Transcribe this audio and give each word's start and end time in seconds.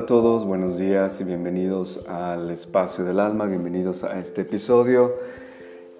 Hola 0.00 0.06
a 0.06 0.16
todos, 0.16 0.46
buenos 0.46 0.78
días 0.78 1.20
y 1.20 1.24
bienvenidos 1.24 2.06
al 2.08 2.50
Espacio 2.50 3.04
del 3.04 3.20
Alma, 3.20 3.44
bienvenidos 3.44 4.02
a 4.02 4.18
este 4.18 4.40
episodio. 4.40 5.12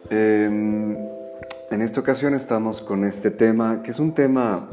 Em, 0.09 0.97
en 1.71 1.83
esta 1.83 2.01
ocasión 2.01 2.33
estamos 2.33 2.81
con 2.81 3.05
este 3.05 3.31
tema, 3.31 3.83
que 3.83 3.91
es 3.91 3.99
un 3.99 4.15
tema, 4.15 4.67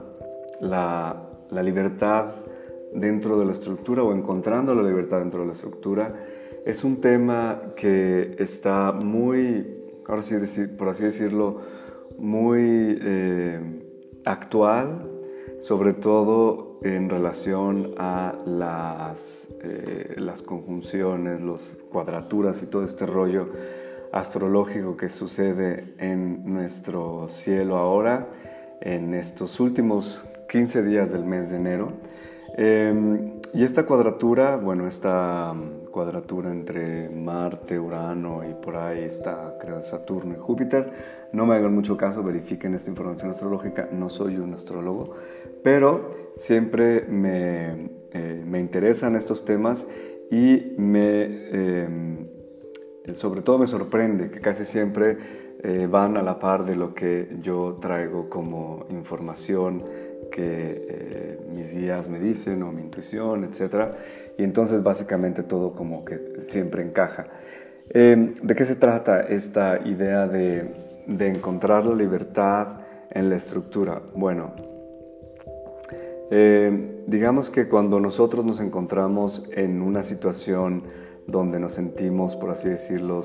la, 0.62 1.24
libertad 1.62 2.36
dentro 2.94 3.38
de 3.38 3.44
la 3.44 3.52
estructura 3.52 4.02
o 4.02 4.14
encontrando 4.14 4.74
la 4.74 4.82
libertad 4.82 5.20
dentro 5.20 5.42
de 5.42 5.48
la 5.48 5.52
estructura. 5.52 6.16
Es 6.66 6.86
un 6.86 7.02
tema 7.02 7.64
que 7.76 8.34
está 8.40 8.94
muy, 8.94 9.92
ahora 10.08 10.22
por 10.78 10.88
así 10.88 11.04
decirlo, 11.04 11.60
muy 12.18 12.98
eh, 13.02 13.60
actual, 14.24 15.07
sobre 15.60 15.94
todo 15.94 16.80
en 16.84 17.10
relación 17.10 17.96
a 17.98 18.36
las, 18.46 19.56
eh, 19.64 20.16
las 20.18 20.42
conjunciones, 20.42 21.42
las 21.42 21.78
cuadraturas 21.92 22.62
y 22.64 22.68
todo 22.68 22.84
este 22.84 23.06
rollo 23.06 23.50
astrológico 24.12 24.96
que 24.98 25.10
sucede 25.10 25.96
en 25.98 26.54
nuestro 26.54 27.28
cielo 27.30 27.78
ahora, 27.78 28.28
en 28.82 29.14
estos 29.14 29.60
últimos 29.60 30.26
15 30.50 30.84
días 30.84 31.12
del 31.12 31.26
mes 31.26 31.50
de 31.50 31.58
enero. 31.58 31.92
Em, 32.56 33.34
y 33.54 33.64
esta 33.64 33.86
cuadratura, 33.86 34.56
bueno, 34.56 34.88
esta 34.88 35.54
cuadratura 35.92 36.52
entre 36.52 37.10
Marte, 37.10 37.80
Urano 37.80 38.48
y 38.48 38.54
por 38.54 38.78
ahí 38.78 39.04
está, 39.04 39.58
creo, 39.60 39.82
Saturno 39.82 40.36
y 40.36 40.40
Júpiter, 40.40 40.92
no 41.34 41.46
me 41.46 41.56
hagan 41.56 41.74
mucho 41.74 41.98
caso, 41.98 42.24
verifiquen 42.24 42.74
esta 42.74 42.90
información 42.90 43.32
astrológica, 43.32 43.90
no 43.92 44.10
soy 44.10 44.38
un 44.38 44.54
astrólogo, 44.54 45.16
pero 45.64 46.34
siempre 46.38 47.06
me, 47.08 47.90
eh, 48.12 48.44
me 48.46 48.60
interesan 48.60 49.16
estos 49.16 49.46
temas 49.46 49.88
y 50.30 50.74
me, 50.78 51.24
em, 51.52 52.28
sobre 53.14 53.42
todo 53.42 53.58
me 53.58 53.68
sorprende 53.68 54.30
que 54.30 54.40
casi 54.40 54.66
siempre 54.66 55.18
eh, 55.64 55.88
van 55.90 56.18
a 56.18 56.22
la 56.22 56.40
par 56.40 56.66
de 56.66 56.76
lo 56.76 56.94
que 56.94 57.38
yo 57.42 57.78
traigo 57.82 58.30
como 58.30 58.86
información 58.90 59.84
que 60.32 60.86
eh, 60.90 61.40
mis 61.50 61.74
guías 61.74 62.10
me 62.10 62.20
dicen 62.20 62.62
o 62.64 62.72
mi 62.72 62.82
intuición, 62.82 63.44
etc. 63.44 63.90
Y 64.38 64.44
entonces 64.44 64.84
básicamente 64.84 65.44
todo 65.44 65.74
como 65.74 66.06
que 66.06 66.34
siempre 66.46 66.84
encaja. 66.84 67.28
Em, 67.90 68.34
¿De 68.44 68.54
qué 68.56 68.66
se 68.66 68.76
trata 68.76 69.22
esta 69.22 69.80
idea 69.86 70.28
de, 70.28 70.74
de 71.08 71.28
encontrar 71.28 71.86
la 71.86 71.96
libertad 71.96 72.82
en 73.10 73.30
la 73.30 73.38
estructura? 73.38 74.02
Bueno, 74.14 74.54
eh, 76.30 77.04
digamos 77.08 77.50
que 77.50 77.68
cuando 77.68 78.00
nosotros 78.00 78.46
nos 78.46 78.60
encontramos 78.60 79.44
en 79.52 79.82
una 79.82 80.04
situación 80.04 80.84
donde 81.26 81.60
nos 81.60 81.74
sentimos, 81.74 82.36
por 82.36 82.50
así 82.52 82.70
decirlo, 82.70 83.22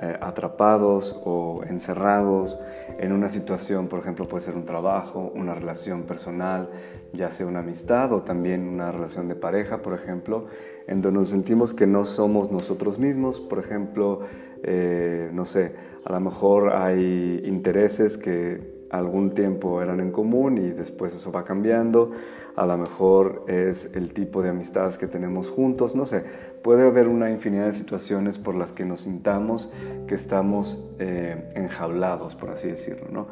eh, 0.00 0.16
atrapados 0.20 1.14
o 1.24 1.62
encerrados 1.68 2.58
en 2.98 3.12
una 3.12 3.28
situación, 3.28 3.88
por 3.88 4.00
ejemplo, 4.00 4.24
puede 4.24 4.42
ser 4.42 4.56
un 4.56 4.64
trabajo, 4.64 5.30
una 5.34 5.54
relación 5.54 6.02
personal, 6.02 6.70
ya 7.12 7.30
sea 7.30 7.46
una 7.46 7.60
amistad 7.60 8.12
o 8.12 8.22
también 8.22 8.66
una 8.68 8.90
relación 8.90 9.28
de 9.28 9.34
pareja, 9.34 9.82
por 9.82 9.94
ejemplo, 9.94 10.46
en 10.86 11.02
donde 11.02 11.18
nos 11.18 11.28
sentimos 11.28 11.74
que 11.74 11.86
no 11.86 12.04
somos 12.04 12.50
nosotros 12.50 12.98
mismos, 12.98 13.38
por 13.38 13.58
ejemplo, 13.58 14.20
eh, 14.62 15.30
no 15.32 15.44
sé, 15.44 15.74
a 16.04 16.12
lo 16.12 16.20
mejor 16.20 16.72
hay 16.74 17.42
intereses 17.44 18.16
que 18.16 18.81
algún 18.92 19.34
tiempo 19.34 19.82
eran 19.82 19.98
en 20.00 20.12
común 20.12 20.58
y 20.58 20.70
después 20.70 21.14
eso 21.14 21.32
va 21.32 21.44
cambiando 21.44 22.12
a 22.56 22.66
lo 22.66 22.76
mejor 22.76 23.44
es 23.48 23.94
el 23.96 24.12
tipo 24.12 24.42
de 24.42 24.50
amistades 24.50 24.98
que 24.98 25.06
tenemos 25.06 25.48
juntos, 25.48 25.94
no 25.94 26.04
sé, 26.04 26.24
puede 26.62 26.86
haber 26.86 27.08
una 27.08 27.30
infinidad 27.30 27.66
de 27.66 27.72
situaciones 27.72 28.38
por 28.38 28.56
las 28.56 28.72
que 28.72 28.84
nos 28.84 29.02
sintamos 29.02 29.72
que 30.06 30.14
estamos 30.14 30.90
eh, 30.98 31.52
enjaulados, 31.54 32.34
por 32.34 32.50
así 32.50 32.68
decirlo, 32.68 33.06
¿no? 33.10 33.28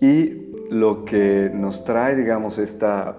Y 0.00 0.52
lo 0.70 1.04
que 1.04 1.50
nos 1.52 1.84
trae, 1.84 2.14
digamos, 2.14 2.58
esta, 2.58 3.16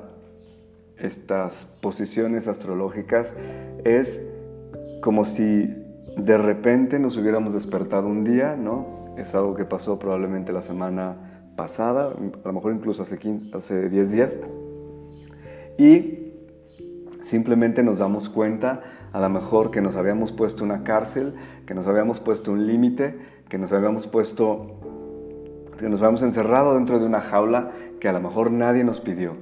estas 0.97 1.65
posiciones 1.81 2.47
astrológicas 2.47 3.33
es 3.83 4.25
como 5.01 5.25
si 5.25 5.73
de 6.17 6.37
repente 6.37 6.99
nos 6.99 7.17
hubiéramos 7.17 7.53
despertado 7.53 8.07
un 8.07 8.23
día, 8.23 8.55
¿no? 8.55 9.13
Es 9.17 9.35
algo 9.35 9.55
que 9.55 9.65
pasó 9.65 9.99
probablemente 9.99 10.53
la 10.53 10.61
semana 10.61 11.34
pasada, 11.55 12.11
a 12.11 12.47
lo 12.47 12.53
mejor 12.53 12.73
incluso 12.73 13.03
hace, 13.03 13.17
15, 13.17 13.55
hace 13.55 13.89
10 13.89 14.11
días, 14.11 14.39
y 15.77 16.33
simplemente 17.21 17.83
nos 17.83 17.99
damos 17.99 18.29
cuenta 18.29 18.81
a 19.11 19.19
lo 19.19 19.29
mejor 19.29 19.71
que 19.71 19.81
nos 19.81 19.95
habíamos 19.95 20.31
puesto 20.31 20.63
una 20.63 20.83
cárcel, 20.83 21.33
que 21.65 21.73
nos 21.73 21.87
habíamos 21.87 22.19
puesto 22.19 22.51
un 22.51 22.67
límite, 22.67 23.17
que 23.49 23.57
nos 23.57 23.71
habíamos 23.73 24.07
puesto, 24.07 24.79
que 25.77 25.89
nos 25.89 26.01
habíamos 26.01 26.21
encerrado 26.21 26.75
dentro 26.75 26.99
de 26.99 27.05
una 27.05 27.21
jaula 27.21 27.71
que 27.99 28.09
a 28.09 28.13
lo 28.13 28.19
mejor 28.19 28.51
nadie 28.51 28.83
nos 28.83 29.01
pidió, 29.01 29.35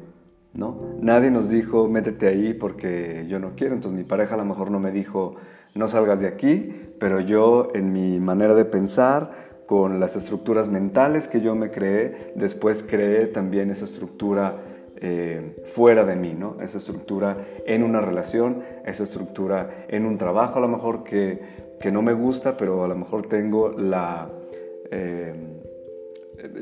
¿no? 0.53 0.80
Nadie 1.01 1.31
nos 1.31 1.50
dijo, 1.50 1.88
métete 1.88 2.28
ahí 2.28 2.53
porque 2.53 3.25
yo 3.28 3.40
no 3.40 3.53
quiero, 3.56 3.74
entonces 3.74 3.97
mi 3.97 4.06
pareja 4.06 4.35
a 4.35 4.38
lo 4.38 4.45
mejor 4.45 4.72
no 4.72 4.80
me 4.80 4.91
dijo, 4.91 5.35
no 5.75 5.88
salgas 5.88 6.22
de 6.22 6.28
aquí, 6.28 6.94
pero 7.00 7.19
yo 7.19 7.69
en 7.74 7.91
mi 7.91 8.19
manera 8.19 8.53
de 8.53 8.66
pensar, 8.66 9.52
con 9.66 10.00
las 10.00 10.16
estructuras 10.16 10.69
mentales 10.69 11.28
que 11.28 11.41
yo 11.41 11.56
me 11.56 11.72
creé, 11.72 12.34
después 12.35 12.84
creé 12.88 13.28
también 13.28 13.72
esa 13.72 13.85
estructura 13.85 14.57
eh, 14.97 15.63
fuera 15.66 16.06
de 16.06 16.16
mí, 16.16 16.34
¿no? 16.34 16.57
Esa 16.62 16.78
estructura 16.78 17.38
en 17.66 17.84
una 17.84 18.00
relación, 18.00 18.63
esa 18.85 19.03
estructura 19.03 19.85
en 19.88 20.06
un 20.06 20.18
trabajo 20.18 20.59
a 20.59 20.62
lo 20.62 20.68
mejor 20.68 21.03
que, 21.03 21.41
que 21.79 21.91
no 21.91 22.01
me 22.01 22.13
gusta, 22.13 22.56
pero 22.56 22.84
a 22.84 22.88
lo 22.88 22.96
mejor 22.96 23.28
tengo 23.28 23.69
la, 23.69 24.29
eh, 24.91 25.34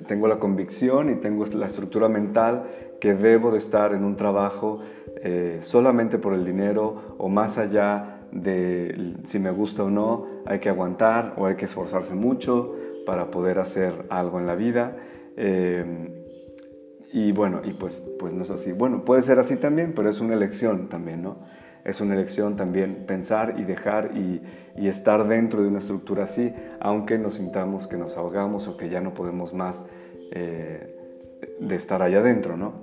tengo 0.07 0.27
la 0.27 0.37
convicción 0.37 1.09
y 1.11 1.15
tengo 1.15 1.45
la 1.53 1.65
estructura 1.65 2.07
mental 2.07 2.63
que 2.99 3.13
debo 3.13 3.51
de 3.51 3.57
estar 3.57 3.93
en 3.93 4.03
un 4.03 4.15
trabajo 4.15 4.79
eh, 5.23 5.57
solamente 5.61 6.17
por 6.17 6.33
el 6.33 6.45
dinero 6.45 7.15
o 7.17 7.29
más 7.29 7.57
allá 7.57 8.21
de 8.31 9.15
si 9.23 9.39
me 9.39 9.51
gusta 9.51 9.83
o 9.83 9.89
no, 9.89 10.25
hay 10.45 10.59
que 10.59 10.69
aguantar 10.69 11.33
o 11.37 11.45
hay 11.45 11.55
que 11.55 11.65
esforzarse 11.65 12.15
mucho 12.15 12.75
para 13.05 13.31
poder 13.31 13.59
hacer 13.59 14.05
algo 14.09 14.39
en 14.39 14.47
la 14.47 14.55
vida. 14.55 14.97
Y 17.13 17.33
bueno, 17.33 17.61
y 17.63 17.73
pues, 17.73 18.09
pues 18.19 18.33
no 18.33 18.43
es 18.43 18.51
así. 18.51 18.71
Bueno, 18.71 19.03
puede 19.03 19.21
ser 19.21 19.37
así 19.39 19.57
también, 19.57 19.93
pero 19.93 20.09
es 20.09 20.21
una 20.21 20.33
elección 20.33 20.87
también, 20.87 21.21
¿no? 21.21 21.39
Es 21.83 21.99
una 21.99 22.13
elección 22.13 22.55
también 22.55 23.05
pensar 23.05 23.55
y 23.57 23.63
dejar 23.63 24.11
y, 24.15 24.41
y 24.77 24.87
estar 24.87 25.27
dentro 25.27 25.61
de 25.61 25.67
una 25.67 25.79
estructura 25.79 26.23
así, 26.23 26.53
aunque 26.79 27.17
nos 27.17 27.33
sintamos 27.33 27.87
que 27.87 27.97
nos 27.97 28.17
ahogamos 28.17 28.67
o 28.67 28.77
que 28.77 28.89
ya 28.89 29.01
no 29.01 29.13
podemos 29.13 29.53
más 29.53 29.85
eh, 30.31 30.95
de 31.59 31.75
estar 31.75 32.01
allá 32.01 32.19
adentro, 32.19 32.55
¿no? 32.55 32.73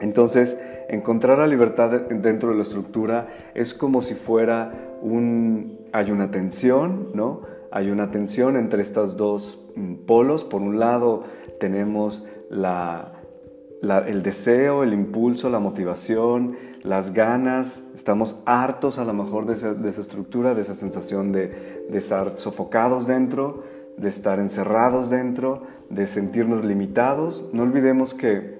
Entonces, 0.00 0.58
encontrar 0.88 1.38
la 1.38 1.46
libertad 1.46 1.90
dentro 1.90 2.50
de 2.50 2.56
la 2.56 2.62
estructura 2.62 3.28
es 3.54 3.74
como 3.74 4.00
si 4.00 4.14
fuera 4.14 4.72
un... 5.02 5.80
hay 5.92 6.10
una 6.10 6.30
tensión, 6.30 7.10
¿no? 7.12 7.42
Hay 7.72 7.90
una 7.90 8.10
tensión 8.10 8.56
entre 8.56 8.82
estos 8.82 9.16
dos 9.16 9.64
mm, 9.76 10.06
polos. 10.06 10.44
Por 10.44 10.62
un 10.62 10.80
lado 10.80 11.24
tenemos 11.58 12.26
el 12.50 14.22
deseo, 14.22 14.82
el 14.82 14.92
impulso, 14.92 15.48
la 15.50 15.60
motivación, 15.60 16.56
las 16.82 17.12
ganas, 17.12 17.90
estamos 17.94 18.40
hartos 18.46 18.98
a 18.98 19.04
lo 19.04 19.12
mejor 19.12 19.46
de 19.46 19.54
esa, 19.54 20.00
estructura, 20.00 20.54
de 20.54 20.62
esa 20.62 20.74
sensación 20.74 21.30
de, 21.32 21.86
estar 21.92 22.34
sofocados 22.36 23.06
dentro, 23.06 23.64
de 23.96 24.08
estar 24.08 24.38
encerrados 24.38 25.10
dentro, 25.10 25.62
de 25.90 26.06
sentirnos 26.06 26.64
limitados. 26.64 27.44
No 27.52 27.62
olvidemos 27.62 28.14
que 28.14 28.58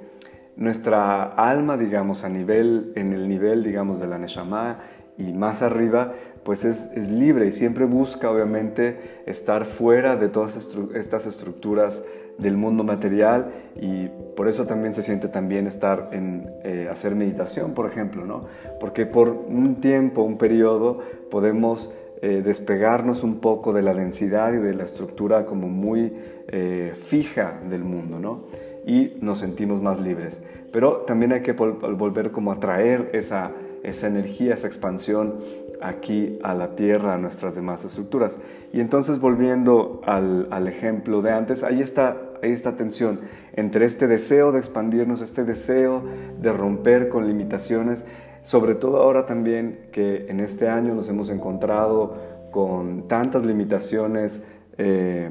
nuestra 0.56 1.22
alma, 1.22 1.76
digamos, 1.76 2.22
a 2.22 2.28
nivel, 2.28 2.92
en 2.94 3.12
el 3.12 3.28
nivel, 3.28 3.64
digamos, 3.64 3.98
de 3.98 4.06
la 4.06 4.18
Neshama 4.18 4.80
y 5.18 5.32
más 5.32 5.62
arriba, 5.62 6.14
pues 6.44 6.64
es, 6.64 6.90
es 6.94 7.08
libre 7.10 7.46
y 7.46 7.52
siempre 7.52 7.84
busca, 7.84 8.30
obviamente, 8.30 9.22
estar 9.26 9.64
fuera 9.64 10.16
de 10.16 10.28
todas 10.28 10.56
estas 10.94 11.26
estructuras 11.26 12.04
del 12.40 12.56
mundo 12.56 12.84
material 12.84 13.52
y 13.80 14.08
por 14.36 14.48
eso 14.48 14.66
también 14.66 14.94
se 14.94 15.02
siente 15.02 15.28
también 15.28 15.66
estar 15.66 16.08
en 16.12 16.50
eh, 16.64 16.88
hacer 16.90 17.14
meditación, 17.14 17.74
por 17.74 17.86
ejemplo, 17.86 18.24
¿no? 18.24 18.46
Porque 18.78 19.06
por 19.06 19.28
un 19.28 19.76
tiempo, 19.76 20.22
un 20.22 20.38
periodo, 20.38 21.00
podemos 21.30 21.92
eh, 22.22 22.42
despegarnos 22.44 23.22
un 23.22 23.40
poco 23.40 23.72
de 23.72 23.82
la 23.82 23.94
densidad 23.94 24.52
y 24.52 24.58
de 24.58 24.74
la 24.74 24.84
estructura 24.84 25.44
como 25.44 25.68
muy 25.68 26.12
eh, 26.48 26.92
fija 27.06 27.60
del 27.68 27.84
mundo, 27.84 28.18
¿no? 28.18 28.44
Y 28.86 29.18
nos 29.20 29.38
sentimos 29.38 29.82
más 29.82 30.00
libres. 30.00 30.42
Pero 30.72 30.98
también 31.06 31.32
hay 31.32 31.42
que 31.42 31.52
volver 31.52 32.30
como 32.30 32.52
a 32.52 32.60
traer 32.60 33.10
esa, 33.12 33.52
esa 33.82 34.06
energía, 34.06 34.54
esa 34.54 34.66
expansión 34.66 35.36
aquí 35.80 36.38
a 36.42 36.54
la 36.54 36.76
Tierra, 36.76 37.14
a 37.14 37.18
nuestras 37.18 37.54
demás 37.54 37.84
estructuras. 37.84 38.40
Y 38.72 38.80
entonces 38.80 39.20
volviendo 39.20 40.00
al, 40.04 40.48
al 40.50 40.68
ejemplo 40.68 41.22
de 41.22 41.32
antes, 41.32 41.64
ahí 41.64 41.80
está 41.80 42.16
hay 42.42 42.52
esta 42.52 42.76
tensión 42.76 43.20
entre 43.54 43.84
este 43.84 44.06
deseo 44.06 44.52
de 44.52 44.58
expandirnos, 44.58 45.20
este 45.20 45.44
deseo 45.44 46.02
de 46.40 46.52
romper 46.52 47.08
con 47.08 47.26
limitaciones, 47.26 48.04
Sobre 48.42 48.74
todo 48.74 49.02
ahora 49.02 49.26
también 49.26 49.90
que 49.92 50.26
en 50.30 50.40
este 50.40 50.66
año 50.66 50.94
nos 50.94 51.10
hemos 51.10 51.28
encontrado 51.28 52.16
con 52.50 53.06
tantas 53.06 53.44
limitaciones 53.44 54.42
eh, 54.78 55.30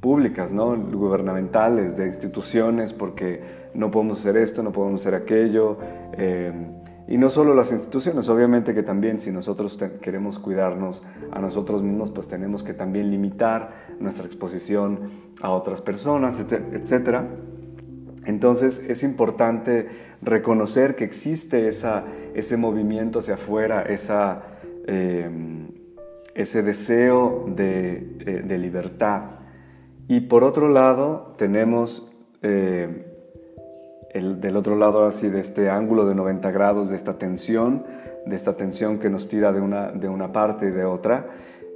públicas, 0.00 0.52
¿no? 0.52 0.76
gubernamentales, 0.76 1.96
de 1.96 2.08
instituciones, 2.08 2.92
porque 2.92 3.40
no 3.74 3.92
podemos 3.92 4.18
hacer 4.18 4.36
esto, 4.38 4.64
no 4.64 4.72
podemos 4.72 5.02
hacer 5.02 5.14
aquello. 5.14 5.78
Eh, 6.14 6.52
y 7.10 7.18
no 7.18 7.28
solo 7.28 7.56
las 7.56 7.72
instituciones, 7.72 8.28
obviamente 8.28 8.72
que 8.72 8.84
también 8.84 9.18
si 9.18 9.32
nosotros 9.32 9.76
queremos 10.00 10.38
cuidarnos 10.38 11.02
a 11.32 11.40
nosotros 11.40 11.82
mismos, 11.82 12.12
pues 12.12 12.28
tenemos 12.28 12.62
que 12.62 12.72
también 12.72 13.10
limitar 13.10 13.96
nuestra 13.98 14.26
exposición 14.26 15.10
a 15.42 15.50
otras 15.50 15.82
personas, 15.82 16.38
etc. 16.38 17.22
Entonces 18.26 18.88
es 18.88 19.02
importante 19.02 19.88
reconocer 20.22 20.94
que 20.94 21.02
existe 21.02 21.66
esa, 21.66 22.04
ese 22.34 22.56
movimiento 22.56 23.18
hacia 23.18 23.34
afuera, 23.34 23.84
em, 24.86 25.66
ese 26.36 26.62
deseo 26.62 27.44
de, 27.48 28.18
eh, 28.20 28.42
de, 28.46 28.56
libertad. 28.56 29.40
Y 30.06 30.20
por 30.20 30.44
otro 30.44 30.68
lado 30.68 31.34
tenemos 31.36 32.08
eh, 32.42 33.09
del 34.12 34.56
otro 34.56 34.76
lado 34.76 35.06
así 35.06 35.28
de 35.28 35.40
este 35.40 35.70
ángulo 35.70 36.06
de 36.06 36.14
90 36.14 36.50
grados, 36.50 36.90
de 36.90 36.96
esta 36.96 37.14
tensión, 37.14 37.84
de 38.26 38.36
esta 38.36 38.54
tensión 38.54 38.98
que 38.98 39.08
nos 39.08 39.28
tira 39.28 39.52
de 39.52 39.60
una, 39.60 39.92
de 39.92 40.08
una 40.08 40.32
parte 40.32 40.66
y 40.66 40.70
de 40.70 40.84
otra, 40.84 41.26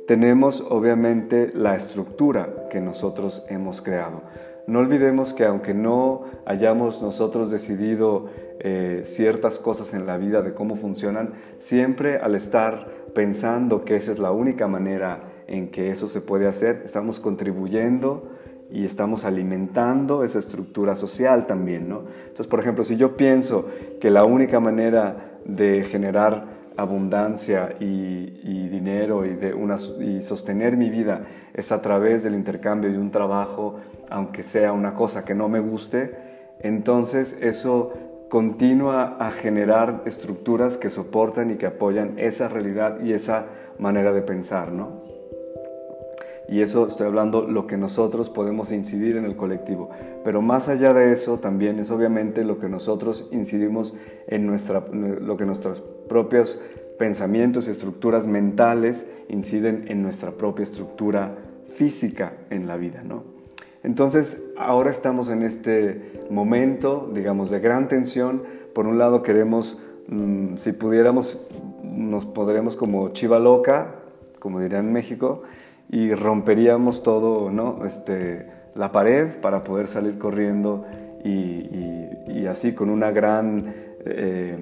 tenemos 0.06 0.64
obviamente 0.68 1.50
la 1.54 1.76
estructura 1.76 2.66
que 2.70 2.80
nosotros 2.80 3.44
hemos 3.48 3.80
creado. 3.80 4.22
No 4.66 4.80
olvidemos 4.80 5.32
que 5.32 5.44
aunque 5.44 5.74
no 5.74 6.24
hayamos 6.46 7.02
nosotros 7.02 7.50
decidido 7.50 8.26
eh, 8.60 9.02
ciertas 9.04 9.58
cosas 9.58 9.94
en 9.94 10.06
la 10.06 10.16
vida 10.16 10.42
de 10.42 10.54
cómo 10.54 10.74
funcionan, 10.74 11.34
siempre 11.58 12.16
al 12.18 12.34
estar 12.34 12.88
pensando 13.14 13.84
que 13.84 13.96
esa 13.96 14.12
es 14.12 14.18
la 14.18 14.32
única 14.32 14.66
manera 14.66 15.20
en 15.46 15.70
que 15.70 15.90
eso 15.90 16.08
se 16.08 16.20
puede 16.20 16.48
hacer, 16.48 16.82
estamos 16.84 17.20
contribuyendo 17.20 18.30
y 18.70 18.84
estamos 18.84 19.24
alimentando 19.24 20.24
esa 20.24 20.38
estructura 20.38 20.96
social 20.96 21.46
también, 21.46 21.88
¿no? 21.88 22.02
Entonces, 22.22 22.46
por 22.46 22.60
ejemplo, 22.60 22.84
si 22.84 22.96
yo 22.96 23.16
pienso 23.16 23.68
que 24.00 24.10
la 24.10 24.24
única 24.24 24.60
manera 24.60 25.38
de 25.44 25.84
generar 25.84 26.46
abundancia 26.76 27.76
y, 27.78 28.68
dinero 28.68 29.24
y, 29.24 29.34
de 29.34 29.54
una, 29.54 29.76
y 30.00 30.22
sostener 30.22 30.76
mi 30.76 30.90
vida 30.90 31.26
es 31.52 31.70
a 31.70 31.80
través 31.80 32.24
del 32.24 32.34
intercambio 32.34 32.90
de 32.90 32.98
un 32.98 33.10
trabajo, 33.10 33.76
aunque 34.10 34.42
sea 34.42 34.72
una 34.72 34.94
cosa 34.94 35.24
que 35.24 35.34
no 35.34 35.48
me 35.48 35.60
guste, 35.60 36.16
entonces 36.60 37.38
eso 37.40 37.92
continúa 38.28 39.16
a 39.20 39.30
generar 39.30 40.02
estructuras 40.06 40.76
que 40.76 40.90
soportan 40.90 41.52
y 41.52 41.56
que 41.56 41.66
apoyan 41.66 42.18
esa 42.18 42.48
realidad 42.48 43.00
y 43.00 43.12
esa 43.12 43.46
manera 43.78 44.12
de 44.12 44.22
pensar, 44.22 44.72
¿no? 44.72 45.02
Y 46.48 46.60
eso 46.60 46.86
estoy 46.86 47.06
hablando 47.06 47.42
lo 47.42 47.66
que 47.66 47.76
nosotros 47.76 48.28
podemos 48.28 48.70
incidir 48.70 49.16
en 49.16 49.24
el 49.24 49.36
colectivo. 49.36 49.90
Pero 50.24 50.42
más 50.42 50.68
allá 50.68 50.92
de 50.92 51.12
eso 51.12 51.38
también 51.38 51.78
es 51.78 51.90
obviamente 51.90 52.44
lo 52.44 52.58
que 52.58 52.68
nosotros 52.68 53.28
incidimos 53.32 53.94
en 54.26 54.46
nuestra, 54.46 54.84
lo 54.90 55.36
que 55.36 55.46
nuestros 55.46 55.80
propios 55.80 56.60
pensamientos 56.98 57.66
y 57.66 57.70
estructuras 57.70 58.26
mentales 58.26 59.08
inciden 59.28 59.86
en 59.88 60.02
nuestra 60.02 60.32
propia 60.32 60.62
estructura 60.62 61.34
física 61.66 62.34
en 62.50 62.66
la 62.66 62.76
vida, 62.76 63.02
¿no? 63.02 63.24
Entonces, 63.82 64.42
ahora 64.56 64.90
estamos 64.90 65.28
en 65.28 65.42
este 65.42 66.12
momento, 66.30 67.10
digamos, 67.12 67.50
de 67.50 67.60
gran 67.60 67.88
tensión. 67.88 68.42
Por 68.72 68.86
un 68.86 68.98
lado 68.98 69.22
queremos, 69.22 69.78
mm, 70.08 70.56
si 70.56 70.72
pudiéramos, 70.72 71.38
nos 71.82 72.24
podremos 72.24 72.76
como 72.76 73.10
chiva 73.10 73.38
loca, 73.38 73.96
como 74.38 74.60
dirían 74.60 74.86
en 74.86 74.92
México, 74.92 75.42
y 75.90 76.14
romperíamos 76.14 77.02
todo, 77.02 77.50
¿no? 77.50 77.84
Este, 77.84 78.46
la 78.74 78.92
pared 78.92 79.28
para 79.40 79.62
poder 79.64 79.88
salir 79.88 80.18
corriendo 80.18 80.84
y, 81.24 82.46
así 82.46 82.74
con 82.74 82.90
una, 82.90 83.10
gran, 83.10 83.74
eh, 84.04 84.56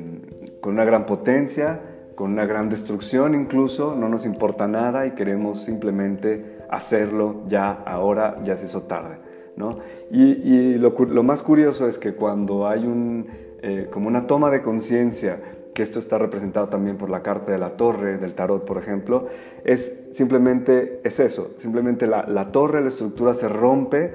con 0.60 0.74
una 0.74 0.84
gran 0.84 1.04
potencia, 1.04 1.80
con 2.14 2.32
una 2.32 2.46
gran 2.46 2.68
destrucción 2.68 3.34
incluso, 3.34 3.96
no 3.96 4.08
nos 4.08 4.24
importa 4.24 4.68
nada 4.68 5.06
y 5.06 5.12
queremos 5.12 5.64
simplemente 5.64 6.58
hacerlo 6.70 7.42
ya, 7.48 7.72
ahora, 7.72 8.38
ya 8.44 8.56
se 8.56 8.66
hizo 8.66 8.82
tarde. 8.82 9.16
¿no? 9.56 9.70
Y, 10.10 10.74
lo, 10.74 11.22
más 11.22 11.42
curioso 11.42 11.88
es 11.88 11.98
que 11.98 12.14
cuando 12.14 12.68
hay 12.68 12.86
un, 12.86 13.26
eh, 13.62 13.88
como 13.90 14.08
una 14.08 14.26
toma 14.26 14.50
de 14.50 14.62
conciencia 14.62 15.40
que 15.74 15.82
esto 15.82 15.98
está 15.98 16.18
representado 16.18 16.68
también 16.68 16.98
por 16.98 17.08
la 17.08 17.22
carta 17.22 17.52
de 17.52 17.58
la 17.58 17.76
torre 17.76 18.18
del 18.18 18.34
tarot, 18.34 18.64
por 18.64 18.78
ejemplo, 18.78 19.28
es 19.64 20.08
simplemente, 20.12 21.00
es 21.04 21.18
eso, 21.20 21.54
simplemente 21.56 22.06
la, 22.06 22.26
la 22.26 22.52
torre, 22.52 22.80
la 22.80 22.88
estructura 22.88 23.34
se 23.34 23.48
rompe 23.48 24.12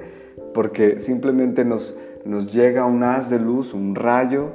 porque 0.54 1.00
simplemente 1.00 1.64
nos, 1.64 1.98
nos 2.24 2.52
llega 2.52 2.84
un 2.84 3.02
haz 3.02 3.30
de 3.30 3.38
luz, 3.38 3.74
un 3.74 3.94
rayo 3.94 4.50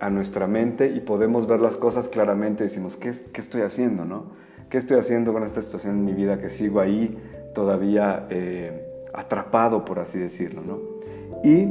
a 0.00 0.08
nuestra 0.08 0.46
mente 0.46 0.88
y 0.88 1.00
podemos 1.00 1.46
ver 1.46 1.60
las 1.60 1.76
cosas 1.76 2.08
claramente 2.08 2.64
decimos, 2.64 2.96
¿qué, 2.96 3.12
qué 3.32 3.40
estoy 3.40 3.62
haciendo? 3.62 4.04
No? 4.04 4.32
¿Qué 4.70 4.78
estoy 4.78 4.98
haciendo 4.98 5.32
con 5.32 5.42
esta 5.42 5.60
situación 5.60 5.96
en 5.96 6.04
mi 6.04 6.14
vida 6.14 6.38
que 6.38 6.48
sigo 6.48 6.80
ahí 6.80 7.18
todavía 7.54 8.26
eh, 8.30 9.08
atrapado, 9.12 9.84
por 9.84 9.98
así 9.98 10.18
decirlo? 10.18 10.62
¿no? 10.62 10.78
Y 11.44 11.68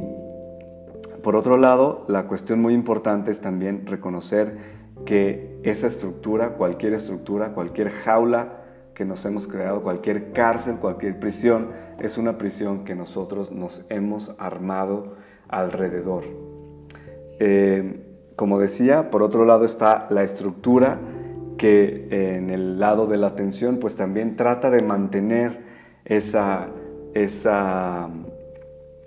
por 1.24 1.36
otro 1.36 1.58
lado, 1.58 2.06
la 2.08 2.28
cuestión 2.28 2.62
muy 2.62 2.74
importante 2.74 3.32
es 3.32 3.42
también 3.42 3.86
reconocer 3.86 4.80
que 5.06 5.60
esa 5.64 5.88
estructura, 5.88 6.54
cualquier 6.54 6.94
estructura, 6.94 7.54
cualquier 7.54 7.90
jaula 7.90 8.60
que 8.94 9.06
nos 9.06 9.26
hemos 9.26 9.48
creado, 9.48 9.82
cualquier 9.82 10.34
cárcel, 10.34 10.78
cualquier 10.80 11.20
prisión, 11.20 11.70
es 12.00 12.18
una 12.18 12.38
prisión 12.38 12.84
que 12.84 12.96
nosotros 12.96 13.52
nos 13.52 13.86
hemos 13.90 14.36
armado 14.40 15.16
alrededor. 15.48 16.24
Eh, 17.40 18.06
como 18.36 18.60
decía, 18.60 19.10
por 19.10 19.24
otro 19.24 19.46
lado 19.46 19.66
está 19.66 20.08
la 20.10 20.24
estructura 20.24 21.00
que 21.58 22.08
en 22.38 22.50
el 22.50 22.80
lado 22.80 23.06
de 23.06 23.18
la 23.18 23.28
atención 23.28 23.78
pues 23.78 23.96
también 23.98 24.36
trata 24.36 24.70
de 24.70 24.82
mantener 24.82 25.60
esa, 26.06 26.68
esa, 27.14 28.10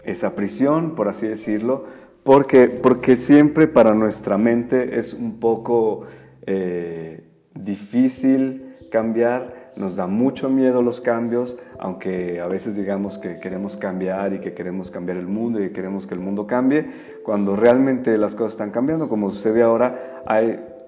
esa 0.05 0.35
prisión, 0.35 0.95
por 0.95 1.09
así 1.09 1.27
decirlo, 1.27 1.85
porque, 2.25 2.69
porque 2.69 3.17
siempre 3.17 3.67
para 3.67 3.95
nuestra 3.95 4.39
mente 4.39 4.99
es 4.99 5.15
un 5.15 5.41
poco 5.41 6.05
eh, 6.47 7.25
difícil 7.55 8.75
cambiar, 8.91 9.73
nos 9.77 9.97
da 9.97 10.07
mucho 10.07 10.51
miedo 10.51 10.83
los 10.83 11.01
cambios, 11.01 11.57
aunque 11.79 12.41
a 12.41 12.47
veces 12.47 12.77
digamos 12.77 13.19
que 13.19 13.39
queremos 13.41 13.77
cambiar 13.77 14.35
y 14.35 14.41
que 14.41 14.53
queremos 14.53 14.91
cambiar 14.91 15.17
el 15.17 15.27
mundo 15.27 15.61
y 15.61 15.69
que 15.69 15.73
queremos 15.73 16.07
que 16.07 16.15
el 16.15 16.21
mundo 16.21 16.47
cambie, 16.47 16.87
cuando 17.25 17.57
realmente 17.57 18.17
las 18.19 18.35
cosas 18.35 18.53
están 18.53 18.71
cambiando, 18.71 19.09
como 19.09 19.31
sucede 19.31 19.63
ahora, 19.63 20.23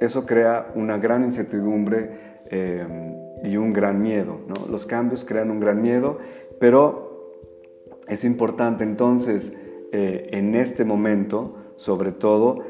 eso 0.00 0.26
crea 0.26 0.66
una 0.74 0.98
gran 0.98 1.24
incertidumbre 1.24 2.10
eh, 2.50 2.86
y 3.42 3.56
un 3.56 3.72
gran 3.72 4.02
miedo. 4.02 4.40
Los 4.70 4.86
cambios 4.86 5.24
crean 5.24 5.50
un 5.50 5.60
gran 5.60 5.80
miedo, 5.80 6.18
pero 6.60 7.32
es 8.06 8.24
importante 8.24 8.84
entonces 8.84 9.58
eh, 9.96 10.30
en 10.32 10.56
este 10.56 10.84
momento, 10.84 11.54
sobre 11.76 12.10
todo, 12.10 12.64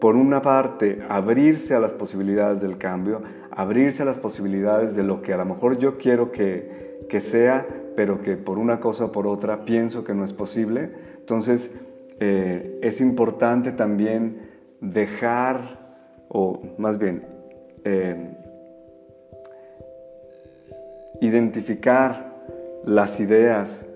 por 0.00 0.16
una 0.16 0.40
parte, 0.40 1.02
abrirse 1.10 1.74
a 1.74 1.78
las 1.78 1.92
posibilidades 1.92 2.62
del 2.62 2.78
cambio, 2.78 3.20
abrirse 3.50 4.02
a 4.02 4.06
las 4.06 4.16
posibilidades 4.16 4.96
de 4.96 5.02
lo 5.02 5.20
que 5.20 5.34
a 5.34 5.36
lo 5.36 5.44
mejor 5.44 5.76
yo 5.76 5.98
quiero 5.98 6.32
que, 6.32 7.04
que 7.06 7.20
sea, 7.20 7.66
pero 7.96 8.22
que 8.22 8.38
por 8.38 8.56
una 8.56 8.80
cosa 8.80 9.04
o 9.04 9.12
por 9.12 9.26
otra 9.26 9.66
pienso 9.66 10.04
que 10.04 10.14
no 10.14 10.24
es 10.24 10.32
posible. 10.32 10.90
Entonces, 11.18 11.78
eh, 12.18 12.78
es 12.80 13.02
importante 13.02 13.72
también 13.72 14.48
dejar, 14.80 16.06
o 16.30 16.62
más 16.78 16.96
bien, 16.96 17.26
eh, 17.84 18.38
identificar 21.20 22.32
las 22.86 23.20
ideas 23.20 23.89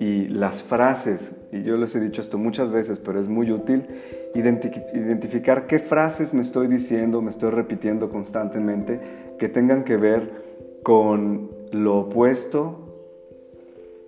y 0.00 0.28
las 0.28 0.62
frases, 0.62 1.36
y 1.52 1.62
yo 1.62 1.76
les 1.76 1.94
he 1.94 2.00
dicho 2.00 2.22
esto 2.22 2.38
muchas 2.38 2.72
veces, 2.72 2.98
pero 2.98 3.20
es 3.20 3.28
muy 3.28 3.52
útil, 3.52 3.86
identificar 4.34 5.66
qué 5.66 5.78
frases 5.78 6.32
me 6.32 6.40
estoy 6.40 6.68
diciendo, 6.68 7.20
me 7.20 7.28
estoy 7.28 7.50
repitiendo 7.50 8.08
constantemente, 8.08 8.98
que 9.38 9.50
tengan 9.50 9.84
que 9.84 9.98
ver 9.98 10.30
con 10.82 11.50
lo 11.72 11.98
opuesto 11.98 12.88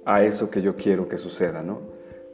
a 0.06 0.22
eso 0.22 0.48
que 0.48 0.62
yo 0.62 0.76
quiero 0.76 1.08
que 1.08 1.18
suceda, 1.18 1.62
¿no? 1.62 1.80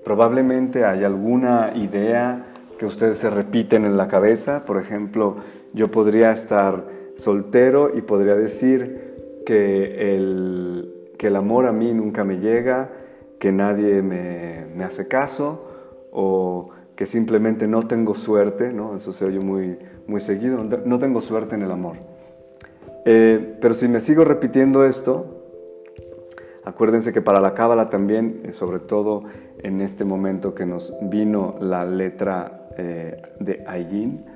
Probablemente 0.04 0.84
hay 0.84 1.02
alguna 1.02 1.72
idea 1.74 2.46
que 2.78 2.86
ustedes 2.86 3.18
se 3.18 3.28
repiten 3.28 3.84
en 3.84 3.96
la 3.96 4.06
cabeza, 4.06 4.64
por 4.66 4.78
ejemplo, 4.78 5.38
yo 5.72 5.90
podría 5.90 6.30
estar 6.30 6.84
soltero 7.16 7.90
y 7.96 8.02
podría 8.02 8.36
decir 8.36 9.42
que 9.44 10.14
el, 10.14 11.10
que 11.18 11.26
el 11.26 11.34
amor 11.34 11.66
a 11.66 11.72
mí 11.72 11.92
nunca 11.92 12.22
me 12.22 12.38
llega, 12.38 12.90
que 13.38 13.52
nadie 13.52 14.02
me, 14.02 14.84
hace 14.84 15.08
caso 15.08 15.64
o 16.10 16.70
que 16.96 17.06
simplemente 17.06 17.66
no 17.66 17.86
tengo 17.86 18.14
suerte, 18.14 18.72
¿no? 18.72 18.96
eso 18.96 19.12
se 19.12 19.24
oye 19.24 19.40
muy, 19.40 19.78
muy 20.06 20.20
seguido, 20.20 20.64
no 20.64 20.98
tengo 20.98 21.20
suerte 21.20 21.54
en 21.54 21.62
el 21.62 21.70
amor. 21.70 21.96
Eh, 23.10 23.56
pero 23.62 23.72
si 23.72 23.88
me 23.88 24.00
sigo 24.00 24.22
repitiendo 24.22 24.84
esto, 24.84 25.24
acuérdense 26.62 27.10
que 27.10 27.22
para 27.22 27.40
la 27.40 27.54
cábala 27.54 27.88
también, 27.88 28.42
eh, 28.44 28.52
sobre 28.52 28.80
todo 28.80 29.22
en 29.62 29.80
este 29.80 30.04
momento 30.04 30.54
que 30.54 30.66
nos 30.66 30.94
vino 31.00 31.56
la 31.58 31.86
letra 31.86 32.68
eh, 32.76 33.16
de 33.40 33.64
Ayin, 33.66 34.26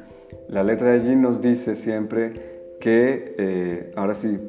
la 0.48 0.62
letra 0.62 0.92
de 0.92 1.00
Ayin 1.00 1.20
nos 1.20 1.42
dice 1.42 1.76
siempre 1.76 2.78
que, 2.80 3.92
ahora 3.94 4.14
sí, 4.14 4.40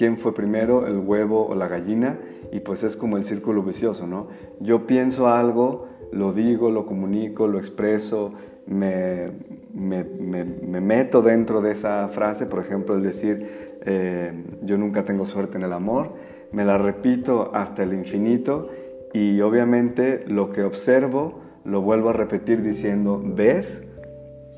¿quién 0.00 0.16
fue 0.16 0.32
primero, 0.32 0.86
el 0.86 0.96
huevo 0.96 1.46
o 1.46 1.54
la 1.54 1.68
gallina? 1.68 2.18
Y 2.52 2.60
pues 2.60 2.84
es 2.84 2.96
como 2.96 3.18
el 3.18 3.24
círculo 3.24 3.62
vicioso, 3.62 4.06
¿no? 4.06 4.28
Yo 4.58 4.86
pienso 4.86 5.28
algo, 5.28 5.88
lo 6.10 6.32
digo, 6.32 6.70
lo 6.70 6.86
comunico, 6.86 7.46
lo 7.46 7.58
expreso, 7.58 8.32
me, 8.66 9.30
me, 9.74 10.80
meto 10.80 11.20
dentro 11.20 11.60
de 11.60 11.72
esa 11.72 12.08
frase, 12.08 12.46
por 12.46 12.60
ejemplo, 12.60 12.94
el 12.94 13.02
decir, 13.02 13.76
eh, 13.84 14.32
yo 14.62 14.78
nunca 14.78 15.04
tengo 15.04 15.26
suerte 15.26 15.58
en 15.58 15.64
el 15.64 15.72
amor, 15.74 16.14
me 16.50 16.64
la 16.64 16.78
repito 16.78 17.50
hasta 17.52 17.82
el 17.82 17.92
infinito 17.92 18.70
y 19.12 19.42
obviamente 19.42 20.24
lo 20.26 20.50
que 20.50 20.62
observo 20.62 21.40
lo 21.66 21.82
vuelvo 21.82 22.08
a 22.08 22.14
repetir 22.14 22.62
diciendo, 22.62 23.22
¿ves? 23.22 23.86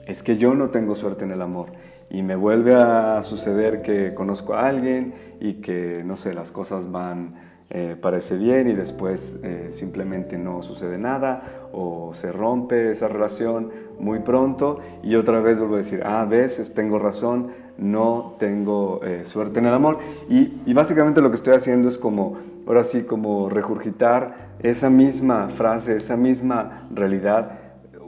Es 0.06 0.22
que 0.22 0.36
yo 0.36 0.54
no 0.54 0.68
tengo 0.70 0.94
suerte 0.94 1.24
en 1.24 1.32
el 1.32 1.42
amor. 1.42 1.70
Y 2.12 2.22
me 2.22 2.36
vuelve 2.36 2.74
a 2.74 3.22
suceder 3.22 3.80
que 3.80 4.12
conozco 4.12 4.52
a 4.52 4.68
alguien 4.68 5.14
y 5.40 5.54
que, 5.54 6.02
no 6.04 6.14
sé, 6.16 6.34
las 6.34 6.52
cosas 6.52 6.92
van 6.92 7.36
eh, 7.70 7.96
parece 7.98 8.36
bien 8.36 8.68
y 8.68 8.74
después 8.74 9.40
eh, 9.42 9.68
simplemente 9.70 10.36
no 10.36 10.62
sucede 10.62 10.98
nada 10.98 11.70
o 11.72 12.12
se 12.12 12.30
rompe 12.30 12.90
esa 12.90 13.08
relación 13.08 13.70
muy 13.98 14.18
pronto 14.18 14.78
y 15.02 15.14
otra 15.14 15.40
vez 15.40 15.58
vuelvo 15.58 15.76
a 15.76 15.78
decir, 15.78 16.02
ah, 16.04 16.26
ves, 16.28 16.74
tengo 16.74 16.98
razón, 16.98 17.52
no 17.78 18.34
tengo 18.38 19.00
eh, 19.02 19.24
suerte 19.24 19.60
en 19.60 19.64
el 19.64 19.72
amor. 19.72 19.96
Y, 20.28 20.60
y 20.66 20.74
básicamente 20.74 21.22
lo 21.22 21.30
que 21.30 21.36
estoy 21.36 21.54
haciendo 21.54 21.88
es 21.88 21.96
como, 21.96 22.36
ahora 22.66 22.84
sí, 22.84 23.04
como 23.04 23.48
regurgitar 23.48 24.52
esa 24.62 24.90
misma 24.90 25.48
frase, 25.48 25.96
esa 25.96 26.18
misma 26.18 26.86
realidad 26.94 27.61